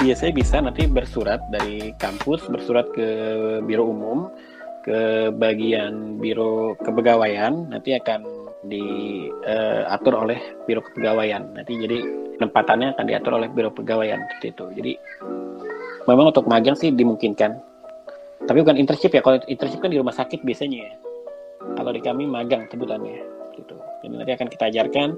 biasanya 0.00 0.32
bisa 0.36 0.56
nanti 0.60 0.84
bersurat 0.84 1.40
dari 1.48 1.96
kampus, 1.96 2.44
bersurat 2.52 2.84
ke 2.92 3.08
biro 3.64 3.88
umum 3.88 4.28
ke 4.82 5.30
bagian 5.38 6.18
biro 6.18 6.74
kepegawaian 6.82 7.70
nanti 7.70 7.94
akan 7.94 8.26
diatur 8.66 10.14
uh, 10.18 10.22
oleh 10.26 10.38
biro 10.68 10.84
kepegawaian. 10.84 11.48
Nanti 11.56 11.80
jadi 11.80 11.98
penempatannya 12.36 12.92
akan 12.98 13.04
diatur 13.08 13.32
oleh 13.38 13.48
biro 13.48 13.72
kepegawaian 13.72 14.20
seperti 14.36 14.46
itu. 14.52 14.64
Jadi 14.76 14.92
memang 16.10 16.34
untuk 16.34 16.44
magang 16.44 16.76
sih 16.76 16.92
dimungkinkan. 16.92 17.56
Tapi 18.42 18.58
bukan 18.58 18.74
internship 18.74 19.14
ya 19.14 19.22
kalau 19.22 19.38
internship 19.46 19.78
kan 19.78 19.94
di 19.94 20.02
rumah 20.02 20.12
sakit 20.12 20.42
biasanya 20.42 20.78
ya. 20.82 20.92
Kalau 21.78 21.90
di 21.94 22.02
kami 22.02 22.26
magang 22.26 22.66
sebutannya 22.68 23.41
gitu 23.54 23.76
jadi 24.02 24.14
nanti 24.16 24.32
akan 24.34 24.48
kita 24.50 24.64
ajarkan 24.72 25.08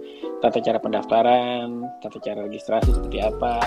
tata 0.43 0.59
cara 0.61 0.79
pendaftaran 0.79 1.69
tata 2.03 2.19
cara 2.21 2.45
registrasi 2.45 2.91
seperti 2.93 3.19
apa 3.23 3.59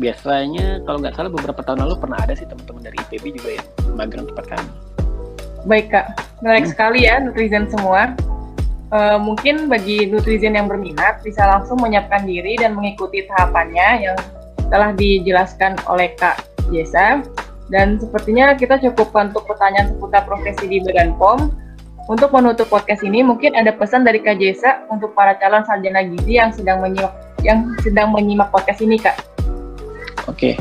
biasanya 0.00 0.80
kalau 0.88 0.98
nggak 1.02 1.14
salah 1.14 1.30
beberapa 1.32 1.60
tahun 1.60 1.84
lalu 1.84 1.94
pernah 2.00 2.18
ada 2.20 2.32
sih 2.32 2.48
teman-teman 2.48 2.82
dari 2.88 2.96
IPB 3.08 3.24
juga 3.36 3.50
yang 3.60 3.66
magang 3.94 4.24
tempat 4.28 4.46
kami 4.56 4.70
baik 5.68 5.86
kak 5.92 6.06
menarik 6.40 6.64
hmm. 6.66 6.72
sekali 6.72 7.04
ya 7.04 7.20
netizen 7.20 7.68
semua 7.68 8.16
uh, 8.94 9.18
mungkin 9.18 9.70
bagi 9.70 10.10
netizen 10.10 10.58
yang 10.58 10.66
berminat 10.66 11.22
bisa 11.22 11.46
langsung 11.46 11.78
menyiapkan 11.80 12.26
diri 12.26 12.58
dan 12.58 12.76
mengikuti 12.76 13.24
tahapannya 13.26 13.88
yang 14.10 14.18
telah 14.70 14.94
dijelaskan 14.94 15.76
oleh 15.90 16.14
Kak 16.14 16.46
Jesa. 16.70 17.26
Dan 17.70 18.02
sepertinya 18.02 18.54
kita 18.58 18.82
cukupkan 18.82 19.30
untuk 19.30 19.46
pertanyaan 19.46 19.94
seputar 19.94 20.26
profesi 20.26 20.66
di 20.66 20.78
Badan 20.82 21.14
POM. 21.18 21.54
Untuk 22.10 22.34
menutup 22.34 22.66
podcast 22.66 23.06
ini, 23.06 23.22
mungkin 23.22 23.54
ada 23.54 23.70
pesan 23.70 24.02
dari 24.02 24.18
Kak 24.18 24.42
Jesa 24.42 24.82
untuk 24.90 25.14
para 25.14 25.38
calon 25.38 25.62
sarjana 25.62 26.02
gizi 26.02 26.42
yang 26.42 26.50
sedang 26.50 26.82
menyimak 26.82 27.14
yang 27.46 27.70
sedang 27.86 28.10
menyimak 28.10 28.50
podcast 28.50 28.82
ini, 28.82 28.98
Kak. 28.98 29.14
Oke, 30.26 30.58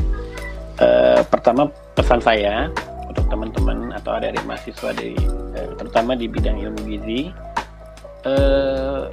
uh, 0.77 1.25
pertama 1.25 1.65
pesan 1.97 2.21
saya 2.21 2.69
untuk 3.09 3.25
teman-teman 3.33 3.89
atau 3.97 4.21
adik-adik 4.21 4.45
mahasiswa 4.45 4.93
dari 4.93 5.17
uh, 5.57 5.73
terutama 5.81 6.13
di 6.13 6.29
bidang 6.29 6.61
ilmu 6.69 6.85
gizi, 6.85 7.33
uh, 8.29 9.09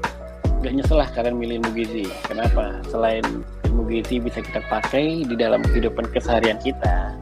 gak 0.61 0.77
nyesel 0.77 1.01
lah 1.01 1.09
kalian 1.17 1.41
milih 1.41 1.65
ilmu 1.65 1.73
gizi. 1.73 2.05
Kenapa? 2.29 2.85
Selain 2.93 3.25
ilmu 3.65 3.89
gizi 3.89 4.21
bisa 4.21 4.45
kita 4.45 4.61
pakai 4.69 5.25
di 5.25 5.41
dalam 5.41 5.65
kehidupan 5.65 6.13
keseharian 6.13 6.61
kita, 6.61 7.17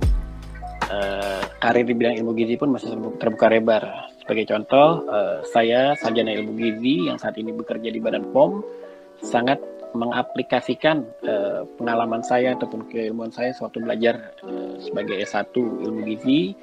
uh, 0.91 1.47
karir 1.63 1.87
di 1.87 1.95
bidang 1.95 2.19
ilmu 2.19 2.35
gizi 2.35 2.59
pun 2.59 2.75
masih 2.75 2.99
terbuka 3.23 3.47
lebar. 3.47 4.11
Sebagai 4.25 4.49
contoh, 4.49 5.05
uh, 5.05 5.45
saya 5.53 5.93
sarjana 6.01 6.33
ilmu 6.33 6.57
gizi 6.57 7.13
yang 7.13 7.21
saat 7.21 7.37
ini 7.37 7.53
bekerja 7.53 7.93
di 7.93 8.01
Badan 8.01 8.33
POM 8.33 8.65
sangat 9.21 9.61
mengaplikasikan 9.93 11.05
uh, 11.29 11.69
pengalaman 11.77 12.25
saya 12.25 12.57
ataupun 12.57 12.89
keilmuan 12.89 13.29
saya 13.29 13.53
sewaktu 13.53 13.85
belajar 13.85 14.33
uh, 14.41 14.81
sebagai 14.81 15.21
S1 15.21 15.53
ilmu 15.61 16.09
gizi 16.09 16.57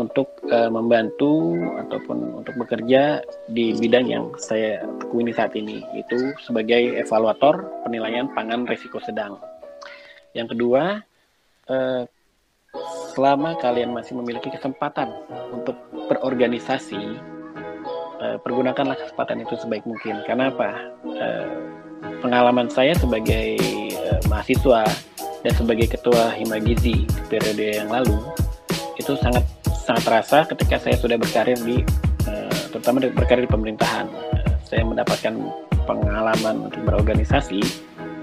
untuk 0.00 0.32
uh, 0.48 0.72
membantu 0.72 1.60
ataupun 1.86 2.40
untuk 2.40 2.56
bekerja 2.56 3.20
di 3.52 3.76
bidang 3.76 4.08
yang 4.08 4.24
saya 4.40 4.80
tekuni 4.98 5.30
saat 5.30 5.52
ini 5.54 5.84
itu 5.94 6.32
sebagai 6.40 6.98
evaluator 6.98 7.68
penilaian 7.84 8.32
pangan 8.32 8.64
risiko 8.64 8.96
sedang. 9.04 9.36
Yang 10.32 10.56
kedua, 10.56 11.04
uh, 11.68 12.02
selama 13.14 13.54
kalian 13.62 13.94
masih 13.94 14.18
memiliki 14.18 14.50
kesempatan 14.50 15.14
untuk 15.54 15.78
berorganisasi, 16.10 17.18
uh, 18.20 18.36
pergunakanlah 18.42 18.98
kesempatan 18.98 19.46
itu 19.46 19.54
sebaik 19.54 19.86
mungkin. 19.86 20.20
Karena 20.26 20.50
apa? 20.50 20.70
Uh, 21.06 21.48
pengalaman 22.20 22.66
saya 22.66 22.92
sebagai 22.98 23.56
uh, 23.96 24.20
mahasiswa 24.26 24.82
dan 25.46 25.52
sebagai 25.54 25.94
ketua 25.94 26.34
Himagizi 26.34 27.06
periode 27.30 27.80
yang 27.80 27.88
lalu 27.88 28.18
itu 28.98 29.14
sangat 29.22 29.46
sangat 29.84 30.02
terasa 30.04 30.38
ketika 30.48 30.76
saya 30.80 30.96
sudah 30.98 31.16
berkarir 31.20 31.60
di 31.60 31.84
terutama 32.74 33.06
berkarir 33.06 33.46
di 33.46 33.52
pemerintahan. 33.54 34.10
Saya 34.66 34.82
mendapatkan 34.82 35.38
pengalaman 35.86 36.66
untuk 36.66 36.82
berorganisasi. 36.82 37.62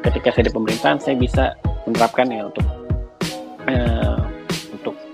Ketika 0.04 0.36
saya 0.36 0.52
di 0.52 0.54
pemerintahan, 0.54 1.00
saya 1.00 1.16
bisa 1.16 1.56
menerapkannya 1.88 2.52
untuk 2.52 2.66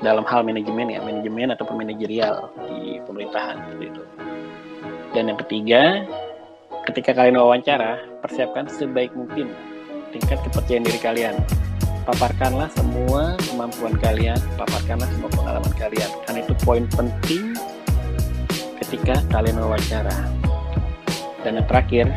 dalam 0.08 0.24
hal 0.24 0.48
manajemen 0.48 0.88
ya 0.96 1.04
manajemen 1.04 1.52
ataupun 1.52 1.84
manajerial 1.84 2.48
di 2.63 3.04
pemerintahan 3.04 3.60
seperti 3.67 3.86
itu 3.91 4.04
dan 5.12 5.24
yang 5.34 5.39
ketiga 5.43 5.82
ketika 6.88 7.12
kalian 7.12 7.36
wawancara 7.36 8.00
persiapkan 8.24 8.72
sebaik 8.72 9.12
mungkin 9.12 9.52
tingkat 10.15 10.39
kepercayaan 10.48 10.88
diri 10.88 11.00
kalian. 11.00 11.36
Paparkanlah 12.08 12.72
semua 12.72 13.36
kemampuan 13.52 14.00
kalian 14.00 14.39
paparkanlah 14.56 15.08
semua 15.12 15.28
pengalaman 15.28 15.74
kalian. 15.76 16.08
Karena 16.24 16.39
itu 16.39 16.54
poin 16.63 16.88
penting 16.96 17.52
ketika 18.80 19.20
kalian 19.28 19.60
wawancara. 19.60 20.15
Dan 21.43 21.60
yang 21.60 21.67
terakhir 21.67 22.08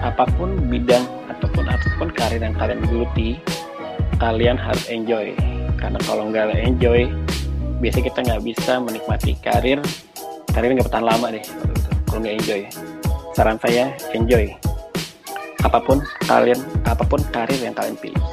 apa 0.00 0.24
pun 0.40 0.56
bidang 0.72 1.04
ataupun 1.28 1.68
apa 1.68 1.88
pun 2.00 2.08
karir 2.12 2.40
yang 2.40 2.56
kalian 2.56 2.80
geluti 2.88 3.40
kalian 4.16 4.56
harus 4.56 4.88
enjoy 4.88 5.32
karena 5.76 6.00
kalau 6.04 6.28
nggak 6.32 6.56
enjoy. 6.56 7.08
Biasanya 7.76 8.04
kita 8.08 8.18
nggak 8.24 8.42
bisa 8.42 8.72
menikmati 8.80 9.36
karir. 9.44 9.78
Karir 10.50 10.72
nggak 10.72 10.88
bertahan 10.88 11.06
lama 11.06 11.26
deh 11.32 11.44
kalau 12.08 12.20
nggak 12.24 12.36
enjoy. 12.40 12.60
Saran 13.36 13.60
saya 13.60 13.92
enjoy. 14.16 14.48
Apa 15.60 15.84
pun 15.84 16.00
kalian 16.24 16.56
apa 16.88 17.04
pun 17.04 17.20
karir 17.28 17.60
yang 17.60 17.76
kalian 17.76 18.00
pilih. 18.00 18.24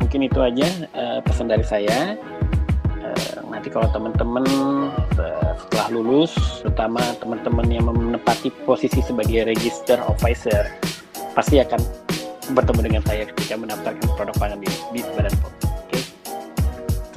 Mungkin 0.00 0.24
itu 0.24 0.40
aja 0.40 0.68
uh, 0.96 1.18
pesan 1.20 1.52
dari 1.52 1.64
saya. 1.64 2.16
Uh, 3.04 3.36
nanti 3.52 3.68
kalau 3.68 3.92
teman-teman 3.92 4.44
uh, 5.20 5.52
setelah 5.60 5.86
lulus 5.92 6.32
terutama 6.64 7.02
teman-teman 7.20 7.66
yang 7.68 7.84
menempati 7.92 8.48
posisi 8.64 9.04
sebagai 9.04 9.44
register 9.44 10.00
officer 10.08 10.72
pasti 11.36 11.60
akan 11.60 11.80
bertemu 12.52 12.80
dengan 12.80 13.02
saya 13.04 13.24
ketika 13.28 13.54
mendaftarkan 13.56 14.08
produk 14.16 14.36
pangan 14.36 14.58
di, 14.60 14.68
di 14.92 15.00
Badan 15.16 15.34
POM. 15.40 15.61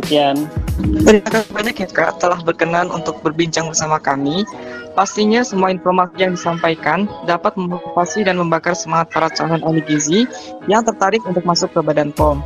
Sekian. 0.05 0.37
Terima 0.77 1.25
kasih 1.25 1.49
banyak 1.49 1.75
ya 1.81 1.87
Kak 1.89 2.21
telah 2.21 2.37
berkenan 2.45 2.93
untuk 2.93 3.17
berbincang 3.25 3.65
bersama 3.73 3.97
kami. 3.97 4.45
Pastinya 4.93 5.41
semua 5.41 5.73
informasi 5.73 6.21
yang 6.21 6.37
disampaikan 6.37 7.09
dapat 7.25 7.57
memotivasi 7.57 8.23
dan 8.23 8.37
membakar 8.37 8.77
semangat 8.77 9.11
para 9.11 9.27
calon 9.33 9.65
ahli 9.65 9.81
gizi 9.83 10.29
yang 10.69 10.85
tertarik 10.85 11.19
untuk 11.25 11.41
masuk 11.43 11.73
ke 11.73 11.81
Badan 11.81 12.13
POM. 12.13 12.39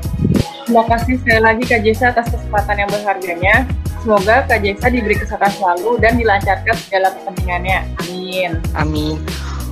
Terima 0.66 0.88
kasih 0.88 1.20
sekali 1.20 1.42
lagi 1.44 1.64
Kak 1.68 1.82
Jesa 1.84 2.16
atas 2.16 2.32
kesempatan 2.32 2.80
yang 2.80 2.90
berharganya. 2.90 3.56
Semoga 4.02 4.48
Kak 4.48 4.64
Jesa 4.64 4.88
diberi 4.88 5.20
kesehatan 5.20 5.52
selalu 5.60 6.00
dan 6.00 6.16
dilancarkan 6.16 6.76
segala 6.80 7.12
kepentingannya. 7.12 7.80
Amin. 8.08 8.50
Amin. 8.72 9.20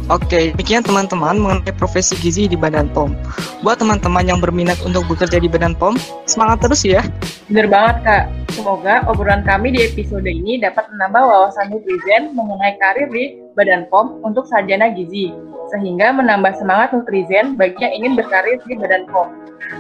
Oke, 0.08 0.56
demikian 0.56 0.88
teman-teman 0.88 1.36
mengenai 1.36 1.76
profesi 1.76 2.16
gizi 2.24 2.48
di 2.48 2.56
Badan 2.56 2.88
POM. 2.96 3.12
Buat 3.60 3.84
teman-teman 3.84 4.24
yang 4.24 4.40
berminat 4.40 4.80
untuk 4.88 5.04
bekerja 5.04 5.36
di 5.36 5.52
Badan 5.52 5.76
POM, 5.76 6.00
semangat 6.24 6.64
terus 6.64 6.88
ya. 6.88 7.04
Bener 7.52 7.68
banget 7.68 8.08
Kak. 8.08 8.24
Semoga 8.56 9.04
obrolan 9.12 9.44
kami 9.44 9.76
di 9.76 9.84
episode 9.84 10.24
ini 10.24 10.64
dapat 10.64 10.88
menambah 10.96 11.28
wawasan 11.28 11.76
netizen 11.76 12.32
mengenai 12.40 12.80
karir 12.80 13.12
di 13.12 13.36
Badan 13.60 13.92
POM 13.92 14.24
untuk 14.24 14.48
sarjana 14.48 14.96
gizi, 14.96 15.36
sehingga 15.76 16.16
menambah 16.16 16.56
semangat 16.56 16.96
netizen 16.96 17.60
bagi 17.60 17.76
yang 17.84 17.92
ingin 18.00 18.14
berkarir 18.16 18.64
di 18.64 18.80
Badan 18.80 19.12
POM. 19.12 19.28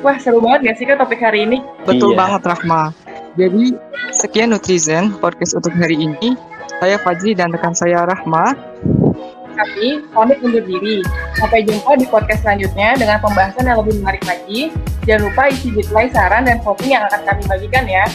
Wah, 0.03 0.19
seru 0.19 0.43
banget 0.43 0.67
gak 0.67 0.75
sih 0.75 0.85
Kak 0.91 0.99
topik 0.99 1.23
hari 1.23 1.47
ini? 1.47 1.63
Betul 1.87 2.19
iya. 2.19 2.27
banget 2.27 2.41
Rahma. 2.43 2.91
Jadi, 3.39 3.79
sekian 4.11 4.51
netizen 4.51 5.15
podcast 5.23 5.55
untuk 5.55 5.71
hari 5.71 5.95
ini. 5.95 6.35
Saya 6.83 6.99
Fajri 6.99 7.31
dan 7.31 7.55
rekan 7.55 7.71
saya 7.71 8.03
Rahma 8.03 8.53
kami 9.57 10.05
pamit 10.13 10.37
undur 10.45 10.61
diri. 10.61 11.01
Sampai 11.35 11.65
jumpa 11.65 11.97
di 11.97 12.05
podcast 12.05 12.45
selanjutnya 12.45 12.93
dengan 12.95 13.17
pembahasan 13.17 13.65
yang 13.65 13.81
lebih 13.81 13.97
menarik 13.99 14.23
lagi. 14.29 14.69
Jangan 15.09 15.21
lupa 15.27 15.41
isi 15.49 15.73
reply 15.73 16.05
saran 16.13 16.45
dan 16.45 16.61
voting 16.61 16.93
yang 16.93 17.03
akan 17.09 17.21
kami 17.25 17.41
bagikan 17.49 17.85
ya. 17.89 18.05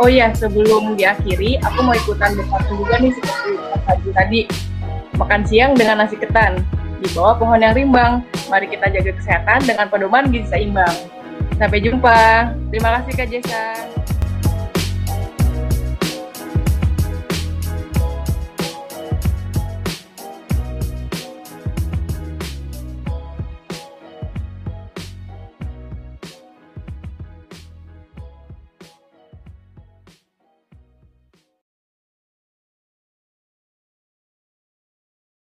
Oh 0.00 0.08
iya, 0.08 0.32
sebelum 0.32 0.96
diakhiri, 0.96 1.60
aku 1.60 1.78
mau 1.84 1.94
ikutan 1.94 2.32
bersatu 2.32 2.72
juga 2.72 2.96
nih 2.98 3.12
seperti 3.14 3.50
Mas 3.84 4.00
tadi. 4.16 4.40
Makan 5.20 5.42
siang 5.44 5.72
dengan 5.76 6.00
nasi 6.00 6.16
ketan. 6.16 6.64
Di 7.00 7.08
bawah 7.12 7.36
pohon 7.36 7.60
yang 7.60 7.76
rimbang. 7.76 8.24
Mari 8.48 8.68
kita 8.72 8.88
jaga 8.88 9.12
kesehatan 9.16 9.68
dengan 9.68 9.86
pedoman 9.92 10.32
gizi 10.32 10.48
seimbang. 10.48 10.94
Sampai 11.60 11.84
jumpa. 11.84 12.50
Terima 12.72 13.00
kasih 13.00 13.12
Kak 13.12 13.28
Jesa. 13.28 13.64